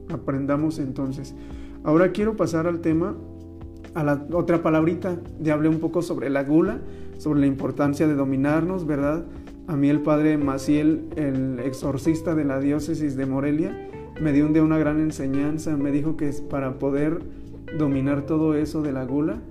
Aprendamos 0.09 0.79
entonces. 0.79 1.35
Ahora 1.83 2.11
quiero 2.11 2.35
pasar 2.35 2.67
al 2.67 2.81
tema, 2.81 3.15
a 3.93 4.03
la 4.03 4.25
otra 4.33 4.61
palabrita. 4.61 5.17
Ya 5.39 5.53
hablé 5.53 5.69
un 5.69 5.79
poco 5.79 6.01
sobre 6.01 6.29
la 6.29 6.43
gula 6.43 6.79
sobre 7.17 7.39
la 7.39 7.47
importancia 7.47 8.07
de 8.07 8.15
dominarnos, 8.15 8.85
¿verdad? 8.85 9.25
A 9.67 9.75
mí 9.75 9.89
el 9.89 10.01
padre 10.01 10.37
Maciel, 10.37 11.09
el 11.15 11.59
exorcista 11.59 12.35
de 12.35 12.45
la 12.45 12.59
diócesis 12.59 13.15
de 13.17 13.25
Morelia, 13.25 13.89
me 14.21 14.31
dio 14.31 14.45
un 14.45 14.53
día 14.53 14.63
una 14.63 14.77
gran 14.77 14.99
enseñanza. 14.99 15.75
Me 15.75 15.91
dijo 15.91 16.15
que 16.15 16.31
para 16.49 16.79
poder 16.79 17.19
dominar 17.77 18.25
todo 18.25 18.55
eso 18.55 18.81
de 18.81 18.93
la 18.93 19.03
gula, 19.03 19.41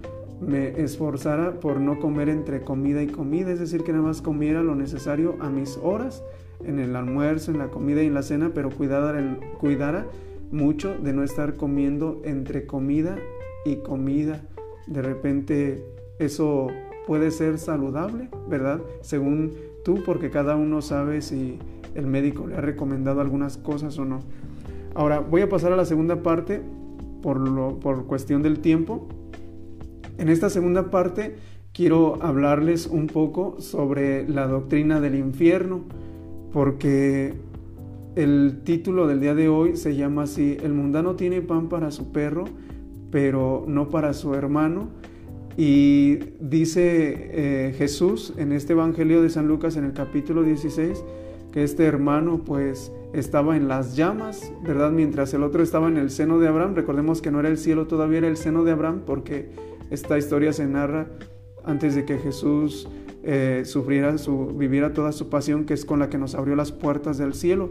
me 0.41 0.81
esforzara 0.81 1.61
por 1.61 1.81
no 1.81 1.99
comer 1.99 2.29
entre 2.29 2.63
comida 2.63 3.03
y 3.03 3.07
comida, 3.07 3.53
es 3.53 3.59
decir, 3.59 3.85
que 3.85 3.93
nada 3.93 4.05
más 4.05 4.23
comiera 4.23 4.63
lo 4.63 4.75
necesario 4.75 5.37
a 5.41 5.49
mis 5.49 5.79
horas, 5.83 6.23
en 6.65 6.79
el 6.79 6.97
almuerzo, 6.97 7.51
en 7.51 7.59
la 7.59 7.69
comida 7.69 8.03
y 8.03 8.07
en 8.07 8.15
la 8.15 8.23
cena, 8.23 8.51
pero 8.55 8.71
cuidara, 8.71 9.39
cuidara 9.59 10.07
mucho 10.51 10.97
de 10.97 11.13
no 11.13 11.23
estar 11.23 11.55
comiendo 11.55 12.21
entre 12.25 12.67
comida 12.67 13.17
y 13.65 13.77
comida. 13.77 14.43
De 14.87 15.03
repente 15.03 15.85
eso 16.19 16.69
puede 17.07 17.31
ser 17.31 17.59
saludable, 17.59 18.29
¿verdad? 18.49 18.81
Según 19.01 19.53
tú, 19.85 20.03
porque 20.05 20.31
cada 20.31 20.57
uno 20.57 20.83
sabe 20.83 21.23
si 21.23 21.59
el 21.95 22.07
médico 22.07 22.47
le 22.47 22.57
ha 22.57 22.61
recomendado 22.61 23.21
algunas 23.21 23.57
cosas 23.57 23.99
o 23.99 24.05
no. 24.05 24.21
Ahora, 24.95 25.21
voy 25.21 25.43
a 25.43 25.49
pasar 25.49 25.73
a 25.73 25.77
la 25.77 25.85
segunda 25.85 26.23
parte 26.23 26.63
por, 27.23 27.79
por 27.79 28.07
cuestión 28.07 28.43
del 28.43 28.61
tiempo. 28.61 29.07
En 30.19 30.29
esta 30.29 30.49
segunda 30.49 30.91
parte 30.91 31.37
quiero 31.73 32.23
hablarles 32.23 32.87
un 32.87 33.07
poco 33.07 33.61
sobre 33.61 34.27
la 34.29 34.47
doctrina 34.47 35.01
del 35.01 35.15
infierno, 35.15 35.83
porque 36.53 37.35
el 38.15 38.61
título 38.65 39.07
del 39.07 39.21
día 39.21 39.35
de 39.35 39.51
hoy 39.51 39.77
se 39.77 39.95
llama 39.95 40.23
así, 40.23 40.57
El 40.63 40.73
mundano 40.73 41.17
tiene 41.17 41.43
pan 41.43 41.69
para 41.69 41.91
su 41.91 42.13
perro, 42.13 42.45
pero 43.11 43.65
no 43.69 43.91
para 43.91 44.15
su 44.15 44.35
hermano. 44.35 44.89
Y 45.59 46.17
dice 46.41 47.69
eh, 47.69 47.75
Jesús 47.77 48.33
en 48.39 48.53
este 48.53 48.73
Evangelio 48.73 49.23
de 49.23 49.29
San 49.29 49.49
Lucas 49.49 49.77
en 49.77 49.85
el 49.85 49.93
capítulo 49.93 50.43
16 50.43 51.03
que 51.53 51.63
este 51.63 51.85
hermano 51.85 52.43
pues 52.45 52.93
estaba 53.15 53.57
en 53.57 53.67
las 53.67 53.97
llamas, 53.97 54.53
¿verdad? 54.63 54.91
Mientras 54.91 55.33
el 55.33 55.43
otro 55.43 55.63
estaba 55.63 55.89
en 55.89 55.97
el 55.97 56.11
seno 56.11 56.39
de 56.39 56.49
Abraham. 56.49 56.75
Recordemos 56.75 57.23
que 57.23 57.31
no 57.31 57.41
era 57.41 57.49
el 57.49 57.57
cielo, 57.57 57.87
todavía 57.87 58.19
era 58.19 58.29
el 58.29 58.37
seno 58.37 58.65
de 58.65 58.73
Abraham 58.73 59.03
porque 59.07 59.49
esta 59.91 60.19
historia 60.19 60.53
se 60.53 60.67
narra 60.67 61.07
antes 61.65 61.95
de 61.95 62.05
que 62.05 62.19
Jesús 62.19 62.89
eh, 63.23 63.63
sufriera 63.65 64.19
su, 64.19 64.47
viviera 64.57 64.93
toda 64.93 65.13
su 65.13 65.29
pasión, 65.29 65.65
que 65.65 65.75
es 65.75 65.85
con 65.85 65.99
la 65.99 66.09
que 66.09 66.19
nos 66.19 66.35
abrió 66.35 66.55
las 66.55 66.73
puertas 66.73 67.19
del 67.19 67.35
cielo. 67.35 67.71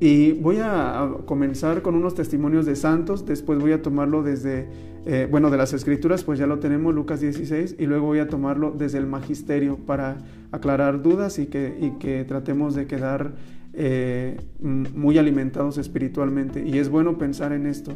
Y 0.00 0.32
voy 0.32 0.56
a 0.62 1.10
comenzar 1.26 1.82
con 1.82 1.94
unos 1.94 2.14
testimonios 2.14 2.64
de 2.64 2.74
santos, 2.74 3.26
después 3.26 3.58
voy 3.58 3.72
a 3.72 3.82
tomarlo 3.82 4.22
desde, 4.22 4.66
eh, 5.04 5.28
bueno, 5.30 5.50
de 5.50 5.58
las 5.58 5.74
escrituras, 5.74 6.24
pues 6.24 6.38
ya 6.38 6.46
lo 6.46 6.58
tenemos, 6.58 6.94
Lucas 6.94 7.20
16, 7.20 7.76
y 7.78 7.84
luego 7.84 8.06
voy 8.06 8.18
a 8.18 8.28
tomarlo 8.28 8.70
desde 8.70 8.96
el 8.96 9.06
magisterio 9.06 9.76
para 9.76 10.16
aclarar 10.52 11.02
dudas 11.02 11.38
y 11.38 11.46
que, 11.46 11.76
y 11.78 11.98
que 11.98 12.24
tratemos 12.24 12.74
de 12.74 12.86
quedar 12.86 13.34
eh, 13.74 14.38
muy 14.58 15.18
alimentados 15.18 15.76
espiritualmente. 15.76 16.66
Y 16.66 16.78
es 16.78 16.88
bueno 16.88 17.18
pensar 17.18 17.52
en 17.52 17.66
esto. 17.66 17.92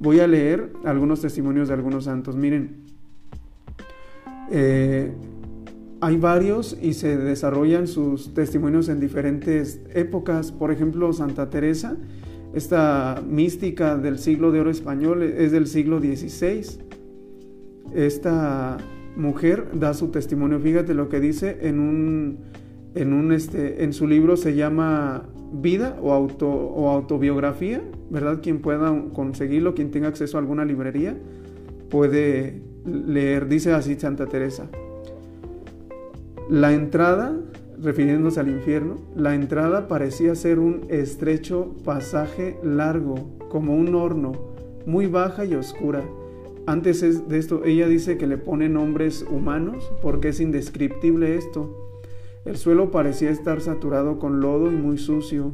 Voy 0.00 0.20
a 0.20 0.26
leer 0.26 0.72
algunos 0.84 1.20
testimonios 1.20 1.68
de 1.68 1.74
algunos 1.74 2.04
santos. 2.04 2.36
Miren, 2.36 2.84
eh, 4.50 5.12
hay 6.00 6.16
varios 6.16 6.76
y 6.82 6.94
se 6.94 7.16
desarrollan 7.16 7.86
sus 7.86 8.34
testimonios 8.34 8.88
en 8.88 9.00
diferentes 9.00 9.80
épocas. 9.94 10.52
Por 10.52 10.70
ejemplo, 10.70 11.12
Santa 11.12 11.48
Teresa, 11.48 11.96
esta 12.52 13.22
mística 13.26 13.96
del 13.96 14.18
siglo 14.18 14.52
de 14.52 14.60
oro 14.60 14.70
español, 14.70 15.22
es 15.22 15.52
del 15.52 15.66
siglo 15.66 16.00
XVI. 16.00 16.78
Esta 17.94 18.76
mujer 19.16 19.68
da 19.74 19.94
su 19.94 20.08
testimonio. 20.08 20.60
Fíjate 20.60 20.94
lo 20.94 21.08
que 21.08 21.20
dice 21.20 21.58
en 21.62 21.78
un, 21.78 22.38
en 22.94 23.12
un 23.12 23.32
este, 23.32 23.84
en 23.84 23.92
su 23.92 24.06
libro 24.06 24.36
se 24.36 24.54
llama 24.54 25.28
Vida 25.56 25.96
o, 26.02 26.12
auto, 26.12 26.48
o 26.48 26.90
autobiografía, 26.90 27.80
¿verdad? 28.10 28.40
Quien 28.42 28.60
pueda 28.60 28.92
conseguirlo, 29.12 29.74
quien 29.74 29.90
tenga 29.90 30.08
acceso 30.08 30.36
a 30.36 30.40
alguna 30.40 30.64
librería, 30.64 31.16
puede 31.90 32.60
leer, 32.84 33.48
dice 33.48 33.72
así 33.72 33.94
Santa 33.94 34.26
Teresa. 34.26 34.66
La 36.50 36.74
entrada, 36.74 37.36
refiriéndose 37.80 38.40
al 38.40 38.48
infierno, 38.48 38.98
la 39.16 39.34
entrada 39.34 39.88
parecía 39.88 40.34
ser 40.34 40.58
un 40.58 40.86
estrecho 40.88 41.74
pasaje 41.84 42.58
largo, 42.62 43.14
como 43.48 43.74
un 43.74 43.94
horno, 43.94 44.32
muy 44.86 45.06
baja 45.06 45.44
y 45.44 45.54
oscura. 45.54 46.02
Antes 46.66 47.28
de 47.28 47.38
esto, 47.38 47.62
ella 47.64 47.86
dice 47.88 48.16
que 48.16 48.26
le 48.26 48.38
pone 48.38 48.68
nombres 48.68 49.24
humanos 49.30 49.92
porque 50.02 50.28
es 50.28 50.40
indescriptible 50.40 51.36
esto. 51.36 51.93
El 52.44 52.58
suelo 52.58 52.90
parecía 52.90 53.30
estar 53.30 53.62
saturado 53.62 54.18
con 54.18 54.40
lodo 54.40 54.70
y 54.70 54.76
muy 54.76 54.98
sucio, 54.98 55.52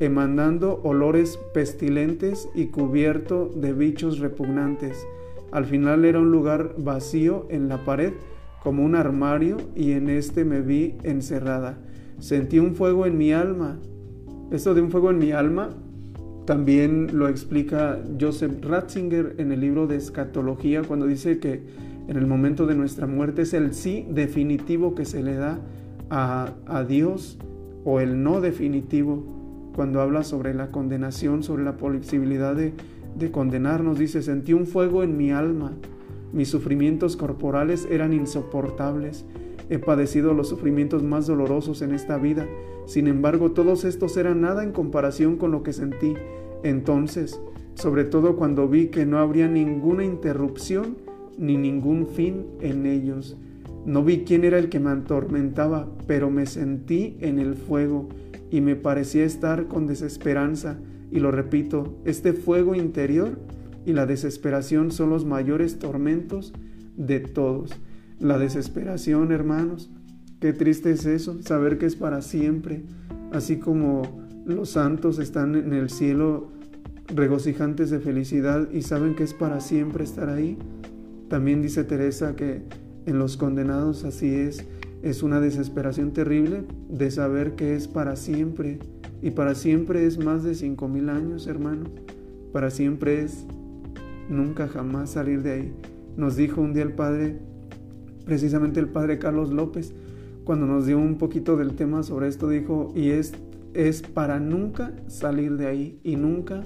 emanando 0.00 0.80
olores 0.82 1.38
pestilentes 1.54 2.48
y 2.54 2.66
cubierto 2.66 3.50
de 3.54 3.72
bichos 3.72 4.18
repugnantes. 4.18 5.06
Al 5.50 5.64
final 5.64 6.04
era 6.04 6.20
un 6.20 6.30
lugar 6.30 6.74
vacío 6.76 7.46
en 7.48 7.68
la 7.68 7.84
pared 7.86 8.12
como 8.62 8.84
un 8.84 8.96
armario 8.96 9.56
y 9.74 9.92
en 9.92 10.10
este 10.10 10.44
me 10.44 10.60
vi 10.60 10.96
encerrada. 11.04 11.78
Sentí 12.18 12.58
un 12.58 12.74
fuego 12.74 13.06
en 13.06 13.16
mi 13.16 13.32
alma. 13.32 13.78
Esto 14.50 14.74
de 14.74 14.82
un 14.82 14.90
fuego 14.90 15.10
en 15.10 15.18
mi 15.18 15.32
alma 15.32 15.70
también 16.44 17.18
lo 17.18 17.28
explica 17.28 17.98
Joseph 18.20 18.62
Ratzinger 18.62 19.36
en 19.38 19.52
el 19.52 19.60
libro 19.60 19.86
de 19.86 19.96
Escatología 19.96 20.82
cuando 20.82 21.06
dice 21.06 21.38
que 21.38 21.62
en 22.08 22.16
el 22.16 22.26
momento 22.26 22.66
de 22.66 22.74
nuestra 22.74 23.06
muerte 23.06 23.42
es 23.42 23.54
el 23.54 23.72
sí 23.72 24.06
definitivo 24.10 24.94
que 24.94 25.06
se 25.06 25.22
le 25.22 25.34
da 25.34 25.60
a, 26.10 26.84
Dios 26.88 27.38
o 27.84 28.00
el 28.00 28.22
no 28.22 28.40
definitivo 28.40 29.24
cuando 29.74 30.00
habla 30.00 30.22
sobre 30.24 30.54
la 30.54 30.70
condenación, 30.70 31.42
sobre 31.42 31.64
la 31.64 31.76
posibilidad 31.76 32.54
de, 32.54 32.72
de 33.18 33.30
condenarnos. 33.30 33.98
Dice, 33.98 34.22
sentí 34.22 34.52
un 34.52 34.66
fuego 34.66 35.02
en 35.02 35.16
mi 35.16 35.30
alma 35.32 35.72
mis 36.32 36.48
sufrimientos 36.48 37.16
corporales 37.16 37.88
eran 37.90 38.12
insoportables. 38.12 39.24
He 39.70 39.78
padecido 39.78 40.34
los 40.34 40.48
sufrimientos 40.48 41.02
más 41.02 41.26
dolorosos 41.26 41.82
en 41.82 41.92
esta 41.92 42.18
vida. 42.18 42.46
Sin 42.86 43.06
embargo, 43.06 43.52
todos 43.52 43.84
estos 43.84 44.16
eran 44.16 44.42
nada 44.42 44.62
en 44.62 44.72
comparación 44.72 45.36
con 45.36 45.50
lo 45.50 45.62
que 45.62 45.72
sentí. 45.72 46.14
Entonces, 46.62 47.40
sobre 47.74 48.04
todo 48.04 48.36
cuando 48.36 48.68
vi 48.68 48.88
que 48.88 49.06
no 49.06 49.18
habría 49.18 49.48
ninguna 49.48 50.04
interrupción 50.04 50.98
ni 51.38 51.56
ningún 51.56 52.06
fin 52.06 52.46
en 52.60 52.86
ellos. 52.86 53.36
No 53.86 54.02
vi 54.02 54.24
quién 54.24 54.42
era 54.44 54.58
el 54.58 54.68
que 54.68 54.80
me 54.80 54.90
atormentaba, 54.90 55.88
pero 56.08 56.28
me 56.28 56.46
sentí 56.46 57.16
en 57.20 57.38
el 57.38 57.54
fuego 57.54 58.08
y 58.50 58.60
me 58.60 58.74
parecía 58.74 59.24
estar 59.24 59.68
con 59.68 59.86
desesperanza. 59.86 60.76
Y 61.12 61.20
lo 61.20 61.30
repito, 61.30 61.96
este 62.04 62.32
fuego 62.32 62.74
interior 62.74 63.38
y 63.84 63.92
la 63.92 64.04
desesperación 64.04 64.90
son 64.90 65.10
los 65.10 65.24
mayores 65.24 65.78
tormentos 65.78 66.52
de 66.96 67.20
todos. 67.20 67.70
La 68.18 68.38
desesperación, 68.38 69.30
hermanos, 69.30 69.88
qué 70.40 70.52
triste 70.52 70.90
es 70.90 71.06
eso, 71.06 71.40
saber 71.42 71.78
que 71.78 71.86
es 71.86 71.94
para 71.94 72.22
siempre, 72.22 72.82
así 73.30 73.58
como 73.58 74.02
los 74.44 74.70
santos 74.70 75.20
están 75.20 75.54
en 75.54 75.72
el 75.72 75.90
cielo 75.90 76.48
regocijantes 77.14 77.90
de 77.90 78.00
felicidad 78.00 78.68
y 78.72 78.82
saben 78.82 79.14
que 79.14 79.22
es 79.22 79.32
para 79.32 79.60
siempre 79.60 80.02
estar 80.02 80.28
ahí. 80.28 80.58
También 81.28 81.62
dice 81.62 81.84
Teresa 81.84 82.34
que 82.34 82.62
en 83.06 83.18
los 83.18 83.36
condenados 83.36 84.04
así 84.04 84.34
es, 84.34 84.66
es 85.02 85.22
una 85.22 85.40
desesperación 85.40 86.12
terrible 86.12 86.64
de 86.88 87.10
saber 87.10 87.54
que 87.54 87.74
es 87.74 87.88
para 87.88 88.16
siempre. 88.16 88.80
Y 89.22 89.30
para 89.30 89.54
siempre 89.54 90.04
es 90.04 90.18
más 90.18 90.42
de 90.42 90.54
cinco 90.54 90.88
mil 90.88 91.08
años, 91.08 91.46
hermano. 91.46 91.86
Para 92.52 92.70
siempre 92.70 93.22
es 93.22 93.46
nunca 94.28 94.68
jamás 94.68 95.10
salir 95.10 95.42
de 95.42 95.52
ahí. 95.52 95.72
Nos 96.16 96.36
dijo 96.36 96.60
un 96.60 96.74
día 96.74 96.82
el 96.82 96.92
Padre, 96.92 97.38
precisamente 98.24 98.80
el 98.80 98.88
Padre 98.88 99.18
Carlos 99.18 99.50
López, 99.50 99.94
cuando 100.44 100.66
nos 100.66 100.86
dio 100.86 100.98
un 100.98 101.18
poquito 101.18 101.56
del 101.56 101.74
tema 101.74 102.02
sobre 102.02 102.28
esto, 102.28 102.48
dijo, 102.48 102.92
y 102.94 103.10
es, 103.10 103.32
es 103.74 104.02
para 104.02 104.40
nunca 104.40 104.92
salir 105.06 105.56
de 105.56 105.66
ahí, 105.66 106.00
y 106.02 106.16
nunca 106.16 106.62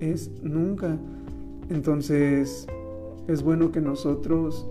es 0.00 0.30
nunca. 0.42 0.98
Entonces, 1.70 2.66
es 3.26 3.42
bueno 3.42 3.72
que 3.72 3.80
nosotros 3.80 4.66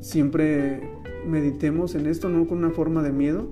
siempre 0.00 0.80
meditemos 1.26 1.94
en 1.94 2.06
esto, 2.06 2.28
no 2.28 2.46
con 2.46 2.58
una 2.58 2.70
forma 2.70 3.02
de 3.02 3.12
miedo, 3.12 3.46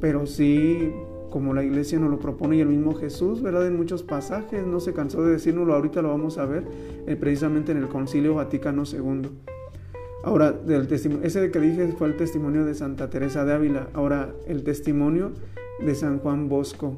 pero 0.00 0.26
sí 0.26 0.92
como 1.30 1.52
la 1.52 1.64
iglesia 1.64 1.98
nos 1.98 2.10
lo 2.10 2.18
propone 2.18 2.56
y 2.56 2.60
el 2.60 2.68
mismo 2.68 2.94
Jesús, 2.94 3.42
¿verdad? 3.42 3.66
En 3.66 3.76
muchos 3.76 4.02
pasajes, 4.02 4.66
no 4.66 4.80
se 4.80 4.92
cansó 4.92 5.22
de 5.22 5.32
decírnoslo, 5.32 5.74
ahorita 5.74 6.00
lo 6.00 6.08
vamos 6.08 6.38
a 6.38 6.46
ver, 6.46 6.64
eh, 7.06 7.16
precisamente 7.16 7.72
en 7.72 7.78
el 7.78 7.88
Concilio 7.88 8.34
Vaticano 8.36 8.84
II. 8.90 9.28
Ahora, 10.24 10.52
del 10.52 10.90
ese 10.90 11.50
que 11.50 11.60
dije 11.60 11.88
fue 11.98 12.08
el 12.08 12.16
testimonio 12.16 12.64
de 12.64 12.74
Santa 12.74 13.10
Teresa 13.10 13.44
de 13.44 13.52
Ávila, 13.52 13.88
ahora 13.92 14.34
el 14.46 14.64
testimonio 14.64 15.32
de 15.84 15.94
San 15.94 16.18
Juan 16.20 16.48
Bosco. 16.48 16.96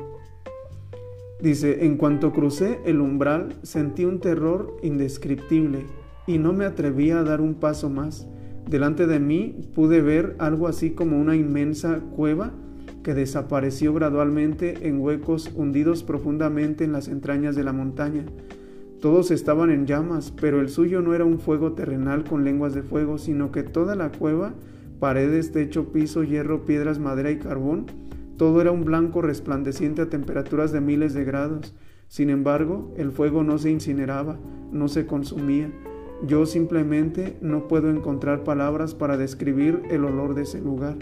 Dice, 1.40 1.84
en 1.84 1.96
cuanto 1.96 2.32
crucé 2.32 2.80
el 2.84 3.00
umbral, 3.00 3.56
sentí 3.62 4.04
un 4.04 4.20
terror 4.20 4.76
indescriptible 4.82 5.84
y 6.26 6.38
no 6.38 6.52
me 6.52 6.64
atrevía 6.64 7.20
a 7.20 7.24
dar 7.24 7.40
un 7.40 7.54
paso 7.54 7.90
más. 7.90 8.26
Delante 8.68 9.06
de 9.06 9.18
mí 9.18 9.56
pude 9.74 10.02
ver 10.02 10.36
algo 10.38 10.68
así 10.68 10.90
como 10.90 11.18
una 11.18 11.34
inmensa 11.34 12.00
cueva 12.14 12.52
que 13.02 13.14
desapareció 13.14 13.94
gradualmente 13.94 14.86
en 14.86 15.00
huecos 15.00 15.50
hundidos 15.54 16.02
profundamente 16.02 16.84
en 16.84 16.92
las 16.92 17.08
entrañas 17.08 17.56
de 17.56 17.64
la 17.64 17.72
montaña. 17.72 18.26
Todos 19.00 19.30
estaban 19.30 19.70
en 19.70 19.86
llamas, 19.86 20.34
pero 20.38 20.60
el 20.60 20.68
suyo 20.68 21.00
no 21.00 21.14
era 21.14 21.24
un 21.24 21.38
fuego 21.38 21.72
terrenal 21.72 22.24
con 22.24 22.44
lenguas 22.44 22.74
de 22.74 22.82
fuego, 22.82 23.16
sino 23.16 23.52
que 23.52 23.62
toda 23.62 23.94
la 23.94 24.12
cueva, 24.12 24.52
paredes, 25.00 25.50
techo, 25.50 25.90
piso, 25.90 26.22
hierro, 26.22 26.66
piedras, 26.66 26.98
madera 26.98 27.30
y 27.30 27.38
carbón, 27.38 27.86
todo 28.36 28.60
era 28.60 28.70
un 28.70 28.84
blanco 28.84 29.22
resplandeciente 29.22 30.02
a 30.02 30.10
temperaturas 30.10 30.72
de 30.72 30.82
miles 30.82 31.14
de 31.14 31.24
grados. 31.24 31.74
Sin 32.08 32.28
embargo, 32.28 32.92
el 32.98 33.12
fuego 33.12 33.42
no 33.44 33.56
se 33.56 33.70
incineraba, 33.70 34.38
no 34.72 34.88
se 34.88 35.06
consumía. 35.06 35.72
Yo 36.26 36.46
simplemente 36.46 37.36
no 37.40 37.68
puedo 37.68 37.90
encontrar 37.90 38.42
palabras 38.42 38.94
para 38.94 39.16
describir 39.16 39.82
el 39.90 40.04
olor 40.04 40.34
de 40.34 40.42
ese 40.42 40.60
lugar. 40.60 40.96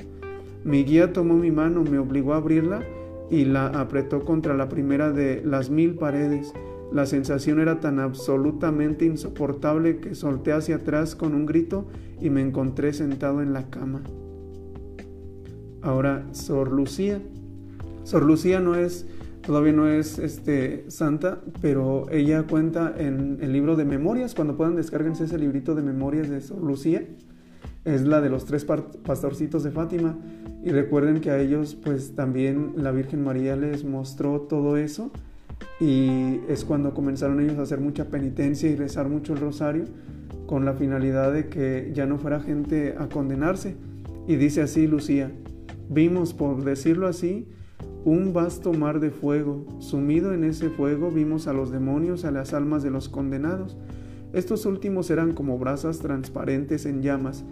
Mi 0.64 0.84
guía 0.84 1.12
tomó 1.12 1.34
mi 1.34 1.50
mano, 1.50 1.82
me 1.82 1.98
obligó 1.98 2.34
a 2.34 2.38
abrirla 2.38 2.82
y 3.30 3.44
la 3.44 3.66
apretó 3.66 4.20
contra 4.24 4.54
la 4.54 4.68
primera 4.68 5.10
de 5.12 5.42
las 5.44 5.70
mil 5.70 5.94
paredes. 5.94 6.52
La 6.92 7.06
sensación 7.06 7.60
era 7.60 7.80
tan 7.80 7.98
absolutamente 7.98 9.04
insoportable 9.04 9.98
que 9.98 10.14
solté 10.14 10.52
hacia 10.52 10.76
atrás 10.76 11.16
con 11.16 11.34
un 11.34 11.46
grito 11.46 11.86
y 12.20 12.30
me 12.30 12.42
encontré 12.42 12.92
sentado 12.92 13.42
en 13.42 13.52
la 13.52 13.70
cama. 13.70 14.02
Ahora, 15.82 16.26
Sor 16.32 16.70
Lucía. 16.72 17.20
Sor 18.04 18.24
Lucía 18.24 18.60
no 18.60 18.74
es, 18.74 19.06
todavía 19.46 19.72
no 19.72 19.88
es 19.88 20.18
este, 20.18 20.84
santa, 20.88 21.40
pero 21.62 22.10
ella 22.10 22.42
cuenta 22.42 22.92
en 22.98 23.38
el 23.40 23.52
libro 23.52 23.76
de 23.76 23.84
memorias, 23.84 24.34
cuando 24.34 24.56
puedan 24.56 24.74
descarguense 24.74 25.24
ese 25.24 25.38
librito 25.38 25.74
de 25.74 25.82
memorias 25.82 26.28
de 26.28 26.40
Sor 26.40 26.62
Lucía, 26.62 27.06
es 27.84 28.02
la 28.02 28.20
de 28.20 28.28
los 28.28 28.44
tres 28.44 28.64
pastorcitos 28.64 29.62
de 29.62 29.70
Fátima. 29.70 30.18
Y 30.64 30.70
recuerden 30.70 31.20
que 31.20 31.30
a 31.30 31.38
ellos 31.38 31.76
pues 31.76 32.16
también 32.16 32.72
la 32.76 32.90
Virgen 32.90 33.22
María 33.22 33.54
les 33.54 33.84
mostró 33.84 34.40
todo 34.40 34.76
eso 34.76 35.12
y 35.78 36.40
es 36.48 36.64
cuando 36.64 36.92
comenzaron 36.92 37.40
ellos 37.40 37.56
a 37.58 37.62
hacer 37.62 37.80
mucha 37.80 38.06
penitencia 38.06 38.68
y 38.68 38.74
rezar 38.74 39.08
mucho 39.08 39.34
el 39.34 39.38
rosario 39.38 39.84
con 40.46 40.64
la 40.64 40.74
finalidad 40.74 41.32
de 41.32 41.48
que 41.48 41.92
ya 41.94 42.06
no 42.06 42.18
fuera 42.18 42.40
gente 42.40 42.96
a 42.98 43.08
condenarse. 43.08 43.76
Y 44.26 44.34
dice 44.34 44.62
así 44.62 44.88
Lucía, 44.88 45.30
vimos, 45.88 46.34
por 46.34 46.64
decirlo 46.64 47.06
así, 47.06 47.46
un 48.04 48.32
vasto 48.32 48.72
mar 48.72 49.00
de 49.00 49.10
fuego. 49.10 49.66
Sumido 49.80 50.32
en 50.32 50.44
ese 50.44 50.70
fuego 50.70 51.10
vimos 51.10 51.48
a 51.48 51.52
los 51.52 51.72
demonios, 51.72 52.24
a 52.24 52.30
las 52.30 52.54
almas 52.54 52.84
de 52.84 52.90
los 52.90 53.08
condenados. 53.08 53.76
Estos 54.32 54.64
últimos 54.64 55.10
eran 55.10 55.32
como 55.32 55.58
brasas 55.58 55.98
transparentes 55.98 56.86
en 56.86 57.02
llamas, 57.02 57.44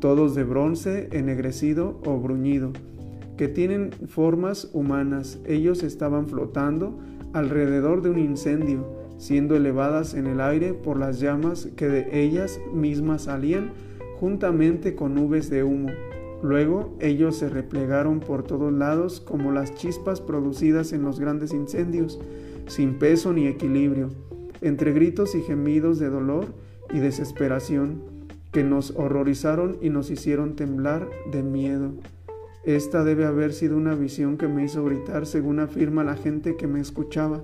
todos 0.00 0.34
de 0.34 0.44
bronce 0.44 1.08
ennegrecido 1.12 2.00
o 2.04 2.18
bruñido, 2.18 2.72
que 3.36 3.48
tienen 3.48 3.92
formas 4.08 4.68
humanas. 4.74 5.38
Ellos 5.46 5.82
estaban 5.82 6.26
flotando 6.26 6.98
alrededor 7.32 8.02
de 8.02 8.10
un 8.10 8.18
incendio, 8.18 8.86
siendo 9.16 9.56
elevadas 9.56 10.14
en 10.14 10.26
el 10.26 10.40
aire 10.40 10.74
por 10.74 10.98
las 10.98 11.20
llamas 11.20 11.68
que 11.76 11.88
de 11.88 12.22
ellas 12.22 12.60
mismas 12.74 13.22
salían, 13.22 13.70
juntamente 14.18 14.94
con 14.94 15.14
nubes 15.14 15.48
de 15.48 15.64
humo. 15.64 15.88
Luego 16.42 16.96
ellos 17.00 17.36
se 17.36 17.48
replegaron 17.48 18.20
por 18.20 18.42
todos 18.42 18.72
lados 18.72 19.20
como 19.20 19.52
las 19.52 19.74
chispas 19.74 20.20
producidas 20.20 20.92
en 20.92 21.02
los 21.02 21.20
grandes 21.20 21.52
incendios, 21.52 22.20
sin 22.66 22.98
peso 22.98 23.32
ni 23.32 23.46
equilibrio, 23.46 24.10
entre 24.60 24.92
gritos 24.92 25.34
y 25.34 25.42
gemidos 25.42 25.98
de 25.98 26.10
dolor 26.10 26.46
y 26.92 26.98
desesperación 26.98 28.02
que 28.50 28.64
nos 28.64 28.90
horrorizaron 28.96 29.78
y 29.80 29.88
nos 29.88 30.10
hicieron 30.10 30.56
temblar 30.56 31.08
de 31.30 31.42
miedo. 31.42 31.92
Esta 32.64 33.02
debe 33.02 33.24
haber 33.24 33.52
sido 33.52 33.76
una 33.76 33.94
visión 33.94 34.36
que 34.36 34.46
me 34.46 34.64
hizo 34.64 34.84
gritar, 34.84 35.26
según 35.26 35.58
afirma 35.58 36.04
la 36.04 36.14
gente 36.14 36.56
que 36.56 36.66
me 36.66 36.80
escuchaba. 36.80 37.42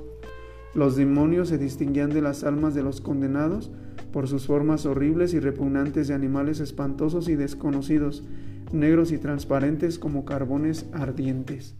Los 0.74 0.96
demonios 0.96 1.48
se 1.48 1.59
distinguían 1.59 2.11
de 2.11 2.22
las 2.22 2.44
almas 2.44 2.74
de 2.74 2.83
los 2.83 3.00
condenados 3.00 3.70
por 4.12 4.28
sus 4.28 4.46
formas 4.46 4.87
horribles 4.87 5.35
y 5.35 5.40
repugnantes 5.40 6.09
de 6.09 6.14
animales 6.14 6.61
espantosos 6.61 7.28
y 7.28 7.37
desconocidos, 7.37 8.24
negros 8.72 9.12
y 9.12 9.18
transparentes 9.18 9.98
como 9.98 10.24
carbones 10.24 10.87
ardientes. 10.92 11.74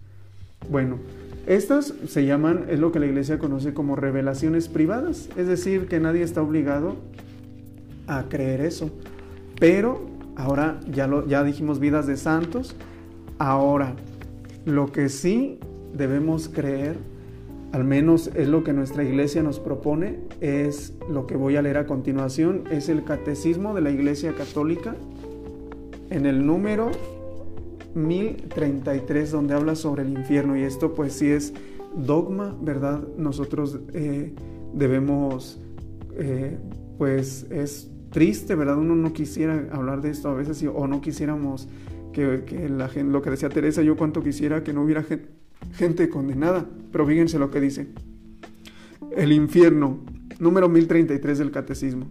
Bueno, 0.71 0.99
estas 1.47 1.95
se 2.07 2.27
llaman, 2.27 2.67
es 2.69 2.79
lo 2.79 2.93
que 2.93 2.99
la 2.99 3.07
iglesia 3.07 3.39
conoce 3.39 3.73
como 3.73 3.97
revelaciones 3.97 4.69
privadas, 4.69 5.31
es 5.37 5.47
decir, 5.47 5.87
que 5.87 6.01
nadie 6.01 6.23
está 6.23 6.43
obligado 6.43 6.97
a 8.07 8.25
creer 8.25 8.61
eso. 8.61 8.91
Pero 9.59 10.01
ahora 10.37 10.81
ya, 10.91 11.09
ya 11.27 11.45
dijimos 11.45 11.81
vidas 11.81 12.07
de 12.07 12.17
santos. 12.17 12.75
Ahora, 13.39 13.95
lo 14.67 14.93
que 14.93 15.09
sí 15.09 15.59
debemos 15.95 16.49
creer, 16.49 16.97
al 17.73 17.85
menos 17.85 18.31
es 18.35 18.49
lo 18.49 18.65
que 18.65 18.73
nuestra 18.73 19.05
iglesia 19.05 19.43
nos 19.43 19.61
propone, 19.61 20.21
es 20.41 20.95
lo 21.11 21.27
que 21.27 21.37
voy 21.37 21.57
a 21.57 21.63
leer 21.63 21.79
a 21.79 21.87
continuación, 21.87 22.65
es 22.71 22.89
el 22.89 23.05
catecismo 23.05 23.75
de 23.75 23.83
la 23.83 23.91
iglesia 23.91 24.35
católica 24.35 24.97
en 26.11 26.27
el 26.27 26.47
número 26.47 26.91
1033 27.95 29.31
donde 29.31 29.55
habla 29.55 29.75
sobre 29.75 30.03
el 30.03 30.11
infierno 30.11 30.57
y 30.57 30.63
esto 30.63 30.95
pues 30.95 31.13
sí 31.13 31.29
es 31.29 31.53
dogma, 31.95 32.57
¿verdad? 32.61 33.03
Nosotros 33.17 33.79
eh, 33.93 34.33
debemos, 34.73 35.61
eh, 36.17 36.59
pues 36.97 37.47
es 37.51 37.91
triste, 38.11 38.55
¿verdad? 38.55 38.79
Uno 38.79 38.95
no 38.95 39.13
quisiera 39.13 39.69
hablar 39.73 40.01
de 40.01 40.11
esto 40.11 40.29
a 40.29 40.35
veces 40.35 40.65
o 40.73 40.87
no 40.87 41.01
quisiéramos 41.01 41.69
que, 42.13 42.69
la 42.69 42.89
gente, 42.89 43.13
lo 43.13 43.23
que 43.23 43.31
decía 43.31 43.49
Teresa, 43.49 43.83
yo 43.83 43.97
cuánto 43.97 44.23
quisiera 44.23 44.65
que 44.65 44.73
no 44.73 44.83
hubiera 44.83 45.03
gente, 45.03 45.29
gente 45.73 46.09
condenada, 46.09 46.67
pero 46.93 47.07
fíjense 47.07 47.39
lo 47.39 47.51
que 47.51 47.61
dice. 47.61 47.89
El 49.17 49.33
infierno, 49.33 49.99
número 50.39 50.69
1033 50.69 51.39
del 51.39 51.51
catecismo. 51.51 52.07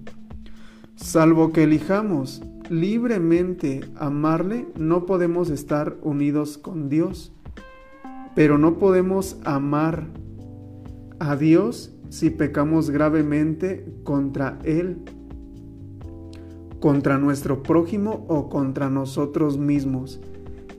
Salvo 0.96 1.52
que 1.52 1.64
elijamos 1.64 2.42
libremente 2.70 3.82
amarle, 3.96 4.68
no 4.78 5.06
podemos 5.06 5.50
estar 5.50 5.98
unidos 6.02 6.58
con 6.58 6.90
Dios. 6.90 7.32
Pero 8.36 8.58
no 8.58 8.78
podemos 8.78 9.38
amar 9.44 10.06
a 11.20 11.36
Dios 11.36 11.92
si 12.10 12.30
pecamos 12.30 12.90
gravemente 12.90 13.86
contra 14.04 14.60
Él, 14.64 14.98
contra 16.80 17.18
nuestro 17.18 17.64
prójimo 17.64 18.26
o 18.28 18.50
contra 18.50 18.90
nosotros 18.90 19.58
mismos. 19.58 20.20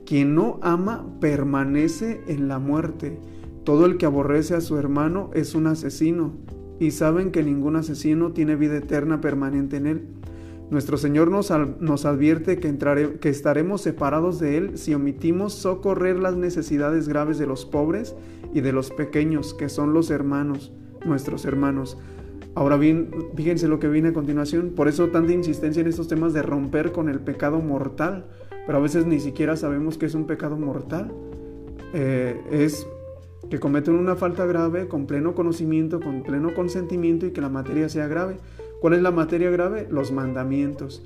Quien 0.09 0.33
no 0.33 0.57
ama 0.63 1.05
permanece 1.21 2.21
en 2.25 2.47
la 2.47 2.57
muerte. 2.57 3.19
Todo 3.63 3.85
el 3.85 3.97
que 3.97 4.07
aborrece 4.07 4.55
a 4.55 4.61
su 4.61 4.75
hermano 4.79 5.29
es 5.35 5.53
un 5.53 5.67
asesino, 5.67 6.33
y 6.79 6.89
saben 6.89 7.29
que 7.29 7.43
ningún 7.43 7.75
asesino 7.75 8.31
tiene 8.31 8.55
vida 8.55 8.77
eterna 8.77 9.21
permanente 9.21 9.77
en 9.77 9.85
él. 9.85 10.07
Nuestro 10.71 10.97
Señor 10.97 11.29
nos, 11.29 11.53
nos 11.79 12.05
advierte 12.05 12.57
que, 12.57 12.75
que 13.19 13.29
estaremos 13.29 13.81
separados 13.81 14.39
de 14.39 14.57
Él 14.57 14.79
si 14.79 14.95
omitimos 14.95 15.53
socorrer 15.53 16.17
las 16.17 16.35
necesidades 16.35 17.07
graves 17.07 17.37
de 17.37 17.45
los 17.45 17.67
pobres 17.67 18.15
y 18.51 18.61
de 18.61 18.73
los 18.73 18.89
pequeños, 18.89 19.53
que 19.53 19.69
son 19.69 19.93
los 19.93 20.09
hermanos, 20.09 20.73
nuestros 21.05 21.45
hermanos. 21.45 21.99
Ahora 22.55 22.77
bien, 22.77 23.11
fíjense 23.35 23.67
lo 23.67 23.79
que 23.79 23.87
viene 23.87 24.09
a 24.09 24.13
continuación. 24.13 24.73
Por 24.75 24.87
eso 24.87 25.09
tanta 25.09 25.33
insistencia 25.33 25.81
en 25.81 25.87
estos 25.87 26.07
temas 26.07 26.33
de 26.33 26.41
romper 26.41 26.91
con 26.91 27.09
el 27.09 27.19
pecado 27.19 27.59
mortal. 27.59 28.25
Pero 28.69 28.77
a 28.77 28.81
veces 28.83 29.07
ni 29.07 29.19
siquiera 29.19 29.55
sabemos 29.55 29.97
que 29.97 30.05
es 30.05 30.13
un 30.13 30.27
pecado 30.27 30.55
mortal. 30.55 31.11
Eh, 31.91 32.39
es 32.51 32.85
que 33.49 33.59
cometen 33.59 33.95
una 33.95 34.15
falta 34.15 34.45
grave 34.45 34.87
con 34.87 35.07
pleno 35.07 35.33
conocimiento, 35.33 35.99
con 35.99 36.21
pleno 36.21 36.53
consentimiento 36.53 37.25
y 37.25 37.31
que 37.31 37.41
la 37.41 37.49
materia 37.49 37.89
sea 37.89 38.05
grave. 38.05 38.37
¿Cuál 38.79 38.93
es 38.93 39.01
la 39.01 39.09
materia 39.09 39.49
grave? 39.49 39.87
Los 39.89 40.11
mandamientos. 40.11 41.03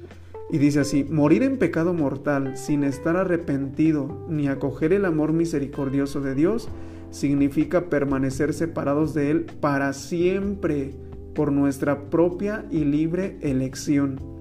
Y 0.52 0.58
dice 0.58 0.82
así, 0.82 1.06
morir 1.06 1.42
en 1.42 1.58
pecado 1.58 1.94
mortal 1.94 2.58
sin 2.58 2.84
estar 2.84 3.16
arrepentido 3.16 4.26
ni 4.28 4.50
acoger 4.50 4.92
el 4.92 5.06
amor 5.06 5.32
misericordioso 5.32 6.20
de 6.20 6.36
Dios 6.36 6.68
significa 7.12 7.86
permanecer 7.86 8.54
separados 8.54 9.14
de 9.14 9.32
Él 9.32 9.46
para 9.62 9.94
siempre 9.94 10.92
por 11.34 11.54
nuestra 11.54 12.10
propia 12.10 12.66
y 12.72 12.84
libre 12.84 13.38
elección. 13.40 14.33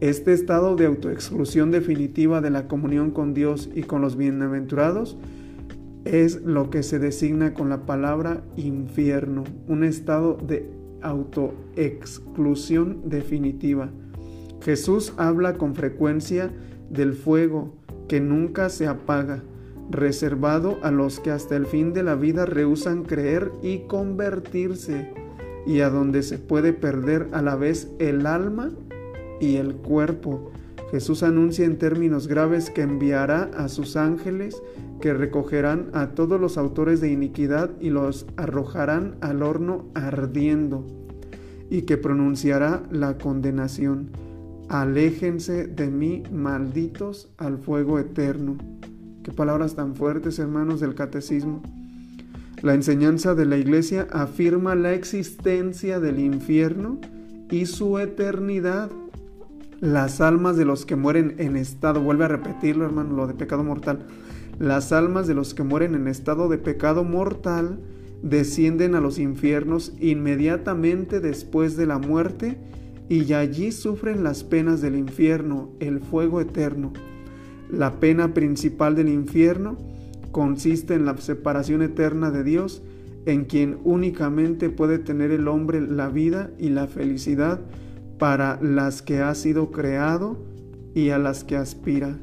Este 0.00 0.32
estado 0.32 0.76
de 0.76 0.86
autoexclusión 0.86 1.70
definitiva 1.70 2.40
de 2.40 2.48
la 2.48 2.68
comunión 2.68 3.10
con 3.10 3.34
Dios 3.34 3.68
y 3.74 3.82
con 3.82 4.00
los 4.00 4.16
bienaventurados 4.16 5.18
es 6.06 6.40
lo 6.40 6.70
que 6.70 6.82
se 6.82 6.98
designa 6.98 7.52
con 7.52 7.68
la 7.68 7.84
palabra 7.84 8.42
infierno, 8.56 9.44
un 9.68 9.84
estado 9.84 10.38
de 10.38 10.70
autoexclusión 11.02 13.10
definitiva. 13.10 13.90
Jesús 14.62 15.12
habla 15.18 15.58
con 15.58 15.74
frecuencia 15.74 16.50
del 16.88 17.12
fuego 17.12 17.74
que 18.08 18.22
nunca 18.22 18.70
se 18.70 18.86
apaga, 18.86 19.42
reservado 19.90 20.78
a 20.82 20.90
los 20.90 21.20
que 21.20 21.30
hasta 21.30 21.56
el 21.56 21.66
fin 21.66 21.92
de 21.92 22.04
la 22.04 22.14
vida 22.14 22.46
rehusan 22.46 23.02
creer 23.02 23.52
y 23.62 23.80
convertirse, 23.80 25.12
y 25.66 25.80
a 25.80 25.90
donde 25.90 26.22
se 26.22 26.38
puede 26.38 26.72
perder 26.72 27.28
a 27.32 27.42
la 27.42 27.54
vez 27.54 27.92
el 27.98 28.26
alma 28.26 28.70
y 29.40 29.56
el 29.56 29.74
cuerpo. 29.74 30.52
Jesús 30.90 31.22
anuncia 31.22 31.64
en 31.64 31.78
términos 31.78 32.26
graves 32.26 32.70
que 32.70 32.82
enviará 32.82 33.50
a 33.56 33.68
sus 33.68 33.96
ángeles 33.96 34.60
que 35.00 35.14
recogerán 35.14 35.90
a 35.92 36.08
todos 36.08 36.40
los 36.40 36.58
autores 36.58 37.00
de 37.00 37.10
iniquidad 37.10 37.70
y 37.80 37.90
los 37.90 38.26
arrojarán 38.36 39.16
al 39.20 39.42
horno 39.42 39.86
ardiendo, 39.94 40.86
y 41.70 41.82
que 41.82 41.96
pronunciará 41.96 42.82
la 42.90 43.16
condenación. 43.16 44.10
Aléjense 44.68 45.66
de 45.66 45.90
mí, 45.90 46.22
malditos, 46.32 47.30
al 47.38 47.58
fuego 47.58 47.98
eterno. 47.98 48.56
Qué 49.24 49.32
palabras 49.32 49.74
tan 49.74 49.94
fuertes, 49.96 50.38
hermanos 50.38 50.80
del 50.80 50.94
catecismo. 50.94 51.62
La 52.62 52.74
enseñanza 52.74 53.34
de 53.34 53.46
la 53.46 53.56
iglesia 53.56 54.06
afirma 54.12 54.74
la 54.74 54.92
existencia 54.92 55.98
del 55.98 56.18
infierno 56.18 56.98
y 57.50 57.66
su 57.66 57.98
eternidad. 57.98 58.90
Las 59.80 60.20
almas 60.20 60.58
de 60.58 60.66
los 60.66 60.84
que 60.84 60.94
mueren 60.94 61.36
en 61.38 61.56
estado, 61.56 62.02
vuelve 62.02 62.26
a 62.26 62.28
repetirlo 62.28 62.84
hermano, 62.84 63.16
lo 63.16 63.26
de 63.26 63.32
pecado 63.32 63.64
mortal, 63.64 64.06
las 64.58 64.92
almas 64.92 65.26
de 65.26 65.32
los 65.32 65.54
que 65.54 65.62
mueren 65.62 65.94
en 65.94 66.06
estado 66.06 66.50
de 66.50 66.58
pecado 66.58 67.02
mortal 67.02 67.80
descienden 68.22 68.94
a 68.94 69.00
los 69.00 69.18
infiernos 69.18 69.94
inmediatamente 69.98 71.20
después 71.20 71.78
de 71.78 71.86
la 71.86 71.96
muerte 71.96 72.58
y 73.08 73.32
allí 73.32 73.72
sufren 73.72 74.22
las 74.22 74.44
penas 74.44 74.82
del 74.82 74.96
infierno, 74.96 75.70
el 75.80 76.00
fuego 76.00 76.42
eterno. 76.42 76.92
La 77.70 78.00
pena 78.00 78.34
principal 78.34 78.94
del 78.94 79.08
infierno 79.08 79.78
consiste 80.30 80.92
en 80.92 81.06
la 81.06 81.16
separación 81.16 81.80
eterna 81.80 82.30
de 82.30 82.44
Dios, 82.44 82.82
en 83.24 83.46
quien 83.46 83.78
únicamente 83.84 84.68
puede 84.68 84.98
tener 84.98 85.30
el 85.30 85.48
hombre 85.48 85.80
la 85.80 86.10
vida 86.10 86.50
y 86.58 86.68
la 86.68 86.86
felicidad 86.86 87.60
para 88.20 88.58
las 88.60 89.00
que 89.00 89.20
ha 89.20 89.34
sido 89.34 89.72
creado 89.72 90.36
y 90.94 91.08
a 91.08 91.18
las 91.18 91.42
que 91.42 91.56
aspira. 91.56 92.18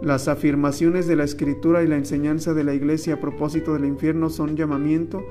Las 0.00 0.28
afirmaciones 0.28 1.08
de 1.08 1.16
la 1.16 1.24
escritura 1.24 1.82
y 1.82 1.88
la 1.88 1.96
enseñanza 1.96 2.54
de 2.54 2.64
la 2.64 2.74
iglesia 2.74 3.14
a 3.14 3.20
propósito 3.20 3.74
del 3.74 3.84
infierno 3.84 4.30
son 4.30 4.56
llamamiento 4.56 5.22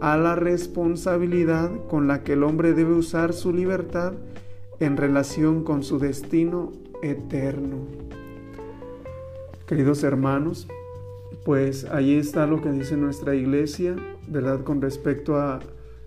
a 0.00 0.16
la 0.16 0.36
responsabilidad 0.36 1.70
con 1.86 2.08
la 2.08 2.24
que 2.24 2.32
el 2.32 2.42
hombre 2.42 2.72
debe 2.72 2.94
usar 2.94 3.34
su 3.34 3.52
libertad 3.52 4.14
en 4.80 4.96
relación 4.96 5.64
con 5.64 5.84
su 5.84 5.98
destino 5.98 6.72
eterno. 7.02 7.76
Queridos 9.66 10.02
hermanos, 10.02 10.66
pues 11.44 11.84
ahí 11.84 12.16
está 12.16 12.46
lo 12.46 12.62
que 12.62 12.72
dice 12.72 12.96
nuestra 12.96 13.34
iglesia, 13.34 13.96
¿verdad? 14.28 14.64
Con 14.64 14.80
respecto 14.80 15.36
a, 15.36 15.60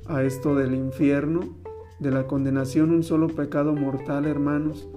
a 0.07 0.23
esto 0.23 0.55
del 0.55 0.73
infierno, 0.73 1.55
de 1.99 2.11
la 2.11 2.27
condenación, 2.27 2.91
un 2.91 3.03
solo 3.03 3.27
pecado 3.27 3.73
mortal, 3.73 4.25
hermanos 4.25 4.87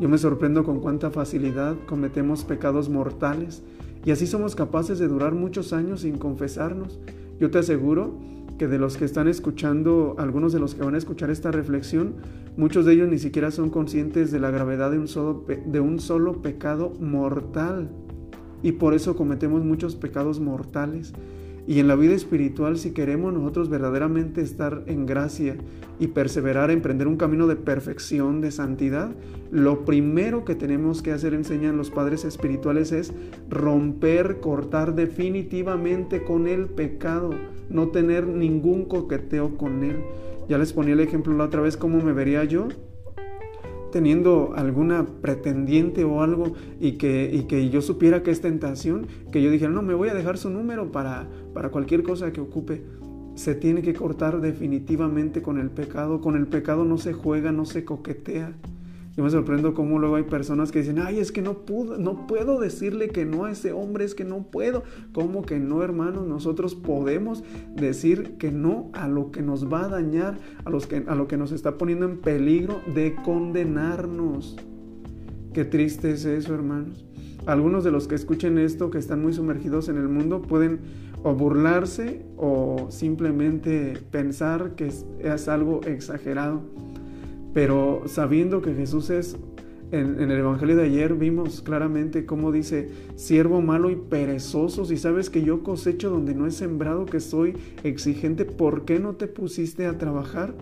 yo 0.00 0.08
me 0.08 0.16
sorprendo 0.16 0.64
con 0.64 0.80
cuánta 0.80 1.10
facilidad 1.10 1.76
cometemos 1.86 2.44
pecados 2.44 2.88
mortales 2.88 3.62
y 4.02 4.12
así 4.12 4.26
somos 4.26 4.56
capaces 4.56 4.98
de 4.98 5.08
durar 5.08 5.34
muchos 5.34 5.74
años 5.74 6.00
sin 6.00 6.16
confesarnos. 6.16 6.98
Yo 7.38 7.50
te 7.50 7.58
aseguro 7.58 8.14
que 8.58 8.66
de 8.66 8.78
los 8.78 8.96
que 8.96 9.04
están 9.04 9.28
escuchando, 9.28 10.16
algunos 10.18 10.54
de 10.54 10.58
los 10.58 10.74
que 10.74 10.82
van 10.82 10.94
a 10.94 10.98
escuchar 10.98 11.28
esta 11.28 11.50
reflexión, 11.50 12.14
muchos 12.56 12.86
de 12.86 12.94
ellos 12.94 13.10
ni 13.10 13.18
siquiera 13.18 13.50
son 13.50 13.68
conscientes 13.68 14.32
de 14.32 14.40
la 14.40 14.50
gravedad 14.50 14.90
de 14.90 14.98
un 14.98 15.06
solo, 15.06 15.44
de 15.66 15.80
un 15.80 16.00
solo 16.00 16.40
pecado 16.40 16.94
mortal. 16.98 17.90
Y 18.62 18.72
por 18.72 18.94
eso 18.94 19.16
cometemos 19.16 19.62
muchos 19.64 19.96
pecados 19.96 20.40
mortales. 20.40 21.12
Y 21.70 21.78
en 21.78 21.86
la 21.86 21.94
vida 21.94 22.16
espiritual, 22.16 22.78
si 22.78 22.90
queremos 22.90 23.32
nosotros 23.32 23.68
verdaderamente 23.68 24.40
estar 24.40 24.82
en 24.88 25.06
gracia 25.06 25.54
y 26.00 26.08
perseverar, 26.08 26.72
emprender 26.72 27.06
un 27.06 27.16
camino 27.16 27.46
de 27.46 27.54
perfección, 27.54 28.40
de 28.40 28.50
santidad, 28.50 29.12
lo 29.52 29.84
primero 29.84 30.44
que 30.44 30.56
tenemos 30.56 31.00
que 31.00 31.12
hacer, 31.12 31.32
enseñan 31.32 31.76
los 31.76 31.92
padres 31.92 32.24
espirituales, 32.24 32.90
es 32.90 33.12
romper, 33.48 34.40
cortar 34.40 34.96
definitivamente 34.96 36.24
con 36.24 36.48
el 36.48 36.66
pecado, 36.66 37.30
no 37.68 37.90
tener 37.90 38.26
ningún 38.26 38.86
coqueteo 38.86 39.56
con 39.56 39.84
él. 39.84 39.98
Ya 40.48 40.58
les 40.58 40.72
ponía 40.72 40.94
el 40.94 41.00
ejemplo 41.00 41.36
la 41.36 41.44
otra 41.44 41.60
vez, 41.60 41.76
¿cómo 41.76 42.02
me 42.02 42.12
vería 42.12 42.42
yo? 42.42 42.66
Teniendo 43.90 44.52
alguna 44.56 45.06
pretendiente 45.20 46.04
o 46.04 46.22
algo 46.22 46.52
y 46.80 46.92
que, 46.92 47.30
y 47.32 47.42
que 47.44 47.70
yo 47.70 47.82
supiera 47.82 48.22
que 48.22 48.30
es 48.30 48.40
tentación, 48.40 49.06
que 49.32 49.42
yo 49.42 49.50
dijera, 49.50 49.70
no, 49.70 49.82
me 49.82 49.94
voy 49.94 50.08
a 50.08 50.14
dejar 50.14 50.38
su 50.38 50.50
número 50.50 50.90
para, 50.92 51.28
para 51.54 51.70
cualquier 51.70 52.02
cosa 52.02 52.32
que 52.32 52.40
ocupe. 52.40 52.82
Se 53.34 53.54
tiene 53.54 53.82
que 53.82 53.94
cortar 53.94 54.40
definitivamente 54.40 55.40
con 55.40 55.58
el 55.58 55.70
pecado. 55.70 56.20
Con 56.20 56.36
el 56.36 56.46
pecado 56.46 56.84
no 56.84 56.98
se 56.98 57.12
juega, 57.12 57.52
no 57.52 57.64
se 57.64 57.84
coquetea. 57.84 58.52
Yo 59.20 59.24
me 59.24 59.30
sorprendo 59.30 59.74
cómo 59.74 59.98
luego 59.98 60.16
hay 60.16 60.22
personas 60.22 60.72
que 60.72 60.78
dicen, 60.78 60.98
ay, 60.98 61.18
es 61.18 61.30
que 61.30 61.42
no 61.42 61.66
puedo, 61.66 61.98
no 61.98 62.26
puedo 62.26 62.58
decirle 62.58 63.10
que 63.10 63.26
no 63.26 63.44
a 63.44 63.50
ese 63.50 63.70
hombre, 63.70 64.06
es 64.06 64.14
que 64.14 64.24
no 64.24 64.44
puedo. 64.44 64.82
¿Cómo 65.12 65.42
que 65.42 65.60
no, 65.60 65.82
hermanos? 65.82 66.26
Nosotros 66.26 66.74
podemos 66.74 67.44
decir 67.76 68.38
que 68.38 68.50
no 68.50 68.88
a 68.94 69.08
lo 69.08 69.30
que 69.30 69.42
nos 69.42 69.70
va 69.70 69.84
a 69.84 69.88
dañar, 69.88 70.38
a, 70.64 70.70
los 70.70 70.86
que, 70.86 71.04
a 71.06 71.14
lo 71.14 71.28
que 71.28 71.36
nos 71.36 71.52
está 71.52 71.76
poniendo 71.76 72.06
en 72.06 72.16
peligro 72.16 72.80
de 72.94 73.14
condenarnos. 73.22 74.56
Qué 75.52 75.66
triste 75.66 76.12
es 76.12 76.24
eso, 76.24 76.54
hermanos. 76.54 77.04
Algunos 77.44 77.84
de 77.84 77.90
los 77.90 78.08
que 78.08 78.14
escuchen 78.14 78.56
esto, 78.56 78.90
que 78.90 78.96
están 78.96 79.20
muy 79.20 79.34
sumergidos 79.34 79.90
en 79.90 79.98
el 79.98 80.08
mundo, 80.08 80.40
pueden 80.40 80.80
o 81.22 81.34
burlarse 81.34 82.22
o 82.38 82.86
simplemente 82.88 83.98
pensar 84.10 84.76
que 84.76 84.86
es 84.86 85.48
algo 85.48 85.82
exagerado. 85.84 86.62
Pero 87.52 88.02
sabiendo 88.06 88.62
que 88.62 88.74
Jesús 88.74 89.10
es, 89.10 89.36
en, 89.92 90.20
el 90.20 90.30
Evangelio 90.30 90.76
de 90.76 90.84
ayer 90.84 91.14
vimos 91.14 91.62
claramente 91.62 92.24
cómo 92.24 92.52
dice, 92.52 92.90
siervo 93.16 93.60
malo 93.60 93.90
y 93.90 93.96
perezoso, 93.96 94.84
si 94.84 94.96
sabes 94.96 95.30
que 95.30 95.42
yo 95.42 95.62
cosecho 95.62 96.10
donde 96.10 96.34
no 96.34 96.46
he 96.46 96.52
sembrado, 96.52 97.06
que 97.06 97.18
soy 97.18 97.56
exigente, 97.82 98.44
¿por 98.44 98.84
qué 98.84 99.00
no 99.00 99.14
te 99.14 99.26
pusiste 99.26 99.86
a 99.86 99.98
trabajar? 99.98 100.54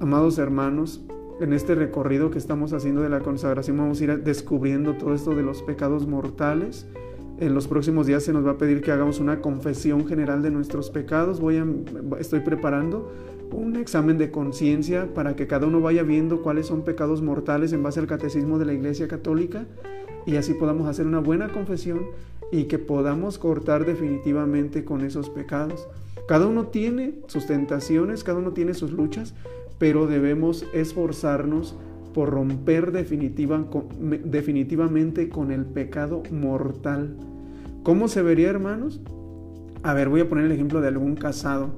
Amados 0.00 0.38
hermanos, 0.38 1.04
en 1.40 1.52
este 1.52 1.74
recorrido 1.74 2.30
que 2.30 2.38
estamos 2.38 2.72
haciendo 2.72 3.02
de 3.02 3.08
la 3.08 3.20
consagración 3.20 3.78
vamos 3.78 4.00
a 4.00 4.04
ir 4.04 4.22
descubriendo 4.22 4.94
todo 4.94 5.14
esto 5.14 5.34
de 5.34 5.42
los 5.42 5.62
pecados 5.62 6.06
mortales 6.06 6.86
En 7.40 7.54
los 7.54 7.66
próximos 7.66 8.06
días 8.06 8.22
se 8.22 8.32
nos 8.32 8.46
va 8.46 8.52
a 8.52 8.58
pedir 8.58 8.80
que 8.82 8.92
hagamos 8.92 9.18
una 9.18 9.40
confesión 9.40 10.06
general 10.06 10.42
de 10.42 10.50
nuestros 10.50 10.90
pecados. 10.90 11.40
Voy 11.40 11.60
estoy 12.20 12.40
preparando 12.40 13.10
un 13.52 13.76
examen 13.76 14.18
de 14.18 14.30
conciencia 14.30 15.12
para 15.14 15.36
que 15.36 15.46
cada 15.46 15.66
uno 15.66 15.80
vaya 15.80 16.02
viendo 16.02 16.42
cuáles 16.42 16.66
son 16.66 16.82
pecados 16.82 17.22
mortales 17.22 17.72
en 17.72 17.82
base 17.82 18.00
al 18.00 18.06
catecismo 18.06 18.58
de 18.58 18.66
la 18.66 18.72
Iglesia 18.72 19.08
Católica 19.08 19.66
y 20.26 20.36
así 20.36 20.54
podamos 20.54 20.88
hacer 20.88 21.06
una 21.06 21.20
buena 21.20 21.48
confesión 21.48 22.06
y 22.50 22.64
que 22.64 22.78
podamos 22.78 23.38
cortar 23.38 23.86
definitivamente 23.86 24.84
con 24.84 25.02
esos 25.02 25.30
pecados. 25.30 25.88
Cada 26.28 26.46
uno 26.46 26.66
tiene 26.66 27.14
sus 27.26 27.46
tentaciones, 27.46 28.24
cada 28.24 28.38
uno 28.38 28.52
tiene 28.52 28.74
sus 28.74 28.92
luchas, 28.92 29.34
pero 29.78 30.06
debemos 30.06 30.66
esforzarnos 30.72 31.74
por 32.14 32.30
romper 32.30 32.92
definitiva, 32.92 33.64
definitivamente 34.24 35.28
con 35.28 35.50
el 35.50 35.64
pecado 35.64 36.22
mortal. 36.30 37.16
¿Cómo 37.82 38.06
se 38.06 38.22
vería, 38.22 38.50
hermanos? 38.50 39.00
A 39.82 39.94
ver, 39.94 40.08
voy 40.08 40.20
a 40.20 40.28
poner 40.28 40.44
el 40.44 40.52
ejemplo 40.52 40.80
de 40.80 40.88
algún 40.88 41.16
casado. 41.16 41.70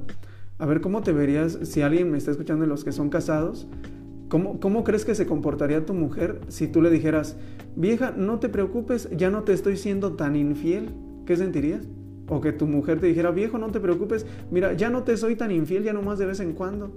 A 0.56 0.66
ver, 0.66 0.80
¿cómo 0.80 1.02
te 1.02 1.12
verías 1.12 1.58
si 1.64 1.82
alguien 1.82 2.12
me 2.12 2.18
está 2.18 2.30
escuchando 2.30 2.62
de 2.62 2.68
los 2.68 2.84
que 2.84 2.92
son 2.92 3.10
casados? 3.10 3.66
¿Cómo, 4.28 4.60
¿Cómo 4.60 4.84
crees 4.84 5.04
que 5.04 5.16
se 5.16 5.26
comportaría 5.26 5.84
tu 5.84 5.94
mujer 5.94 6.40
si 6.46 6.68
tú 6.68 6.80
le 6.80 6.90
dijeras, 6.90 7.36
vieja, 7.74 8.14
no 8.16 8.38
te 8.38 8.48
preocupes, 8.48 9.08
ya 9.16 9.30
no 9.30 9.42
te 9.42 9.52
estoy 9.52 9.76
siendo 9.76 10.12
tan 10.12 10.36
infiel? 10.36 10.90
¿Qué 11.26 11.36
sentirías? 11.36 11.88
O 12.28 12.40
que 12.40 12.52
tu 12.52 12.66
mujer 12.66 13.00
te 13.00 13.06
dijera, 13.08 13.32
viejo, 13.32 13.58
no 13.58 13.72
te 13.72 13.80
preocupes, 13.80 14.26
mira, 14.52 14.74
ya 14.74 14.90
no 14.90 15.02
te 15.02 15.16
soy 15.16 15.34
tan 15.34 15.50
infiel, 15.50 15.82
ya 15.82 15.92
nomás 15.92 16.20
de 16.20 16.26
vez 16.26 16.38
en 16.38 16.52
cuando. 16.52 16.92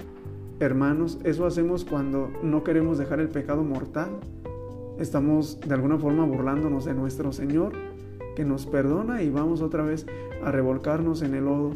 Hermanos, 0.60 1.20
eso 1.24 1.48
hacemos 1.48 1.84
cuando 1.84 2.30
no 2.44 2.64
queremos 2.64 3.00
dejar 3.00 3.20
el 3.20 3.30
pecado 3.30 3.64
mortal. 3.64 4.10
Estamos 5.00 5.60
de 5.62 5.74
alguna 5.74 5.98
forma 5.98 6.26
burlándonos 6.26 6.86
de 6.86 6.94
nuestro 6.94 7.32
Señor, 7.32 7.74
que 8.36 8.46
nos 8.46 8.68
perdona 8.68 9.24
y 9.24 9.32
vamos 9.32 9.62
otra 9.62 9.82
vez 9.82 10.06
a 10.44 10.52
revolcarnos 10.52 11.24
en 11.24 11.34
el 11.34 11.46
lodo. 11.46 11.72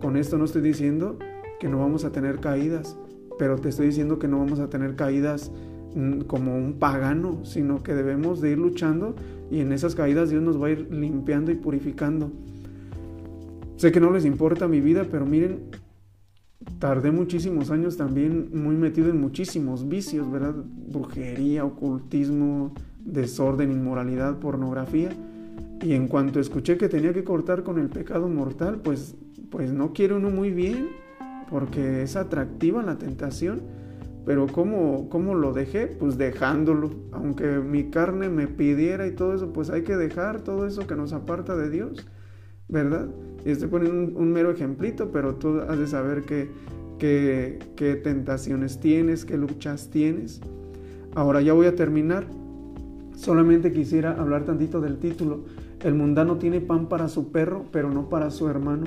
Con 0.00 0.16
esto 0.16 0.38
no 0.38 0.44
estoy 0.44 0.62
diciendo 0.62 1.18
que 1.58 1.68
no 1.68 1.78
vamos 1.78 2.04
a 2.04 2.12
tener 2.12 2.38
caídas, 2.38 2.96
pero 3.38 3.56
te 3.56 3.68
estoy 3.68 3.86
diciendo 3.86 4.18
que 4.18 4.28
no 4.28 4.38
vamos 4.38 4.60
a 4.60 4.70
tener 4.70 4.94
caídas 4.94 5.50
mm, 5.94 6.20
como 6.22 6.56
un 6.56 6.74
pagano, 6.74 7.44
sino 7.44 7.82
que 7.82 7.94
debemos 7.94 8.40
de 8.40 8.52
ir 8.52 8.58
luchando 8.58 9.14
y 9.50 9.60
en 9.60 9.72
esas 9.72 9.94
caídas 9.94 10.30
Dios 10.30 10.42
nos 10.42 10.60
va 10.62 10.68
a 10.68 10.70
ir 10.70 10.88
limpiando 10.92 11.50
y 11.50 11.56
purificando. 11.56 12.30
Sé 13.76 13.92
que 13.92 14.00
no 14.00 14.10
les 14.10 14.24
importa 14.24 14.68
mi 14.68 14.80
vida, 14.80 15.04
pero 15.10 15.26
miren, 15.26 15.70
tardé 16.78 17.10
muchísimos 17.10 17.70
años 17.70 17.96
también 17.96 18.50
muy 18.52 18.76
metido 18.76 19.08
en 19.08 19.20
muchísimos 19.20 19.88
vicios, 19.88 20.30
¿verdad? 20.30 20.54
Brujería, 20.90 21.64
ocultismo, 21.64 22.72
desorden, 23.04 23.72
inmoralidad, 23.72 24.38
pornografía. 24.38 25.10
Y 25.80 25.92
en 25.92 26.08
cuanto 26.08 26.40
escuché 26.40 26.76
que 26.76 26.88
tenía 26.88 27.12
que 27.12 27.22
cortar 27.22 27.62
con 27.62 27.78
el 27.78 27.88
pecado 27.88 28.28
mortal, 28.28 28.80
pues, 28.82 29.14
pues 29.50 29.72
no 29.72 29.92
quiere 29.92 30.14
uno 30.14 30.30
muy 30.30 30.50
bien, 30.50 30.88
porque 31.50 32.02
es 32.02 32.16
atractiva 32.16 32.82
la 32.82 32.98
tentación. 32.98 33.62
Pero 34.26 34.46
¿cómo, 34.46 35.08
¿cómo 35.08 35.34
lo 35.34 35.54
dejé? 35.54 35.86
Pues 35.86 36.18
dejándolo. 36.18 36.90
Aunque 37.12 37.46
mi 37.60 37.84
carne 37.90 38.28
me 38.28 38.46
pidiera 38.46 39.06
y 39.06 39.12
todo 39.12 39.34
eso, 39.34 39.52
pues 39.52 39.70
hay 39.70 39.82
que 39.82 39.96
dejar 39.96 40.42
todo 40.42 40.66
eso 40.66 40.86
que 40.86 40.96
nos 40.96 41.14
aparta 41.14 41.56
de 41.56 41.70
Dios, 41.70 42.06
¿verdad? 42.68 43.08
Y 43.46 43.50
estoy 43.50 43.68
poniendo 43.68 44.18
un, 44.18 44.32
mero 44.32 44.50
ejemplito, 44.50 45.10
pero 45.12 45.36
tú 45.36 45.60
has 45.60 45.78
de 45.78 45.86
saber 45.86 46.24
qué, 46.24 46.50
qué 46.98 48.00
tentaciones 48.02 48.80
tienes, 48.80 49.24
qué 49.24 49.38
luchas 49.38 49.88
tienes. 49.88 50.42
Ahora 51.14 51.40
ya 51.40 51.54
voy 51.54 51.66
a 51.66 51.74
terminar. 51.74 52.26
Solamente 53.14 53.72
quisiera 53.72 54.12
hablar 54.12 54.44
tantito 54.44 54.80
del 54.82 54.98
título. 54.98 55.44
El 55.82 55.94
mundano 55.94 56.36
tiene 56.36 56.60
pan 56.60 56.88
para 56.88 57.08
su 57.08 57.32
perro, 57.32 57.64
pero 57.72 57.90
no 57.90 58.10
para 58.10 58.30
su 58.30 58.48
hermano. 58.48 58.86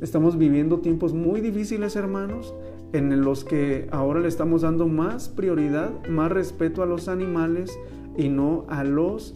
Estamos 0.00 0.38
viviendo 0.38 0.78
tiempos 0.78 1.12
muy 1.12 1.42
difíciles, 1.42 1.94
hermanos, 1.94 2.54
en 2.94 3.20
los 3.20 3.44
que 3.44 3.86
ahora 3.90 4.20
le 4.20 4.28
estamos 4.28 4.62
dando 4.62 4.88
más 4.88 5.28
prioridad, 5.28 5.90
más 6.08 6.32
respeto 6.32 6.82
a 6.82 6.86
los 6.86 7.06
animales 7.08 7.78
y 8.16 8.30
no 8.30 8.64
a 8.68 8.82
los 8.82 9.34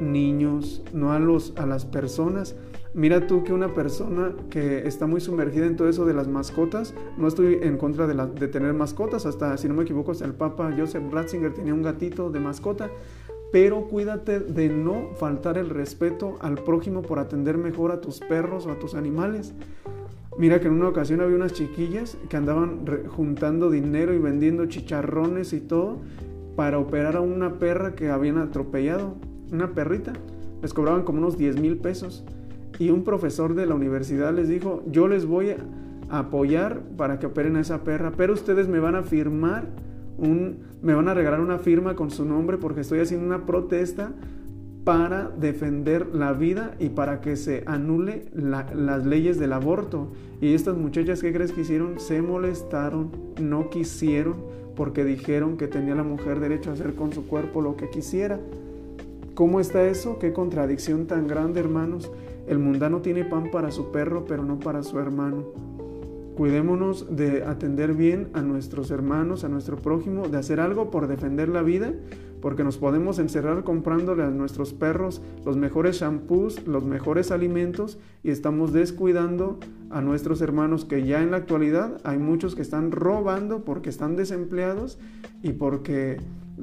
niños, 0.00 0.84
no 0.92 1.12
a, 1.12 1.18
los, 1.18 1.52
a 1.56 1.66
las 1.66 1.84
personas. 1.84 2.54
Mira 2.94 3.26
tú 3.26 3.42
que 3.42 3.52
una 3.52 3.74
persona 3.74 4.32
que 4.50 4.86
está 4.86 5.08
muy 5.08 5.20
sumergida 5.20 5.66
en 5.66 5.74
todo 5.74 5.88
eso 5.88 6.04
de 6.04 6.14
las 6.14 6.28
mascotas, 6.28 6.94
no 7.18 7.26
estoy 7.26 7.58
en 7.62 7.76
contra 7.76 8.06
de, 8.06 8.14
de 8.14 8.46
tener 8.46 8.72
mascotas, 8.72 9.26
hasta 9.26 9.56
si 9.56 9.66
no 9.66 9.74
me 9.74 9.82
equivoco, 9.82 10.12
hasta 10.12 10.26
el 10.26 10.34
Papa 10.34 10.72
Joseph 10.78 11.02
Ratzinger 11.10 11.52
tenía 11.52 11.74
un 11.74 11.82
gatito 11.82 12.30
de 12.30 12.38
mascota, 12.38 12.88
pero 13.50 13.88
cuídate 13.88 14.38
de 14.38 14.68
no 14.68 15.10
faltar 15.16 15.58
el 15.58 15.70
respeto 15.70 16.36
al 16.40 16.54
prójimo 16.54 17.02
por 17.02 17.18
atender 17.18 17.58
mejor 17.58 17.90
a 17.90 18.00
tus 18.00 18.20
perros 18.20 18.66
o 18.66 18.70
a 18.70 18.78
tus 18.78 18.94
animales. 18.94 19.52
Mira 20.36 20.60
que 20.60 20.66
en 20.66 20.74
una 20.74 20.88
ocasión 20.88 21.20
había 21.20 21.36
unas 21.36 21.52
chiquillas 21.52 22.16
que 22.28 22.36
andaban 22.36 22.84
juntando 23.08 23.70
dinero 23.70 24.12
y 24.14 24.18
vendiendo 24.18 24.66
chicharrones 24.66 25.52
y 25.52 25.60
todo 25.60 25.98
para 26.56 26.78
operar 26.78 27.16
a 27.16 27.20
una 27.20 27.58
perra 27.58 27.94
que 27.94 28.10
habían 28.10 28.38
atropellado, 28.38 29.14
una 29.52 29.74
perrita. 29.74 30.12
Les 30.60 30.74
cobraban 30.74 31.04
como 31.04 31.18
unos 31.18 31.38
10 31.38 31.60
mil 31.60 31.76
pesos 31.76 32.24
y 32.78 32.90
un 32.90 33.04
profesor 33.04 33.54
de 33.54 33.66
la 33.66 33.74
universidad 33.74 34.34
les 34.34 34.48
dijo, 34.48 34.82
yo 34.90 35.06
les 35.06 35.24
voy 35.24 35.50
a 35.50 36.18
apoyar 36.18 36.80
para 36.96 37.18
que 37.18 37.26
operen 37.26 37.56
a 37.56 37.60
esa 37.60 37.84
perra, 37.84 38.12
pero 38.16 38.32
ustedes 38.32 38.68
me 38.68 38.80
van 38.80 38.96
a 38.96 39.02
firmar 39.02 39.66
un, 40.18 40.58
me 40.82 40.94
van 40.94 41.08
a 41.08 41.14
regalar 41.14 41.40
una 41.40 41.58
firma 41.58 41.94
con 41.94 42.10
su 42.10 42.24
nombre 42.24 42.58
porque 42.58 42.80
estoy 42.80 43.00
haciendo 43.00 43.26
una 43.26 43.46
protesta 43.46 44.12
para 44.84 45.30
defender 45.30 46.14
la 46.14 46.34
vida 46.34 46.74
y 46.78 46.90
para 46.90 47.22
que 47.22 47.36
se 47.36 47.64
anule 47.66 48.26
las 48.34 49.06
leyes 49.06 49.38
del 49.38 49.54
aborto. 49.54 50.08
Y 50.40 50.52
estas 50.52 50.76
muchachas, 50.76 51.22
¿qué 51.22 51.32
crees 51.32 51.52
que 51.52 51.62
hicieron? 51.62 51.98
Se 51.98 52.20
molestaron, 52.20 53.10
no 53.40 53.70
quisieron, 53.70 54.36
porque 54.76 55.04
dijeron 55.04 55.56
que 55.56 55.68
tenía 55.68 55.94
la 55.94 56.02
mujer 56.02 56.38
derecho 56.38 56.70
a 56.70 56.74
hacer 56.74 56.94
con 56.94 57.12
su 57.12 57.26
cuerpo 57.26 57.62
lo 57.62 57.76
que 57.76 57.88
quisiera. 57.88 58.38
¿Cómo 59.34 59.58
está 59.58 59.86
eso? 59.86 60.18
Qué 60.18 60.32
contradicción 60.32 61.06
tan 61.06 61.26
grande, 61.26 61.60
hermanos. 61.60 62.10
El 62.46 62.58
mundano 62.58 63.00
tiene 63.00 63.24
pan 63.24 63.50
para 63.50 63.70
su 63.70 63.90
perro, 63.90 64.26
pero 64.26 64.44
no 64.44 64.60
para 64.60 64.82
su 64.82 64.98
hermano. 64.98 65.44
Cuidémonos 66.36 67.16
de 67.16 67.44
atender 67.44 67.94
bien 67.94 68.28
a 68.32 68.42
nuestros 68.42 68.90
hermanos, 68.90 69.44
a 69.44 69.48
nuestro 69.48 69.76
prójimo, 69.76 70.28
de 70.28 70.38
hacer 70.38 70.58
algo 70.58 70.90
por 70.90 71.06
defender 71.06 71.48
la 71.48 71.62
vida, 71.62 71.92
porque 72.40 72.64
nos 72.64 72.76
podemos 72.76 73.20
encerrar 73.20 73.62
comprándole 73.62 74.24
a 74.24 74.30
nuestros 74.30 74.72
perros 74.72 75.22
los 75.46 75.56
mejores 75.56 76.00
shampoos, 76.00 76.66
los 76.66 76.84
mejores 76.84 77.30
alimentos 77.30 77.98
y 78.22 78.30
estamos 78.30 78.72
descuidando 78.72 79.58
a 79.90 80.00
nuestros 80.02 80.42
hermanos 80.42 80.84
que 80.84 81.06
ya 81.06 81.22
en 81.22 81.30
la 81.30 81.38
actualidad 81.38 82.00
hay 82.04 82.18
muchos 82.18 82.54
que 82.54 82.62
están 82.62 82.90
robando 82.90 83.64
porque 83.64 83.88
están 83.88 84.16
desempleados 84.16 84.98
y 85.42 85.52
porque 85.52 86.18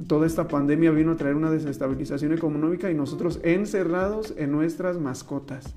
toda 0.06 0.26
esta 0.26 0.48
pandemia 0.48 0.90
vino 0.90 1.12
a 1.12 1.16
traer 1.16 1.34
una 1.34 1.50
desestabilización 1.50 2.32
económica 2.32 2.90
y 2.90 2.94
nosotros 2.94 3.40
encerrados 3.42 4.34
en 4.36 4.52
nuestras 4.52 4.98
mascotas. 4.98 5.74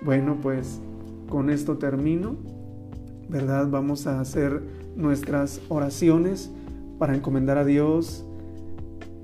Bueno, 0.00 0.38
pues 0.42 0.80
con 1.28 1.50
esto 1.50 1.78
termino, 1.78 2.36
¿verdad? 3.28 3.68
Vamos 3.68 4.06
a 4.06 4.20
hacer 4.20 4.62
nuestras 4.96 5.60
oraciones 5.68 6.50
para 6.98 7.14
encomendar 7.14 7.58
a 7.58 7.64
Dios 7.64 8.24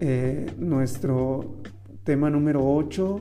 eh, 0.01 0.51
nuestro 0.59 1.57
tema 2.05 2.31
número 2.31 2.65
8 2.65 3.21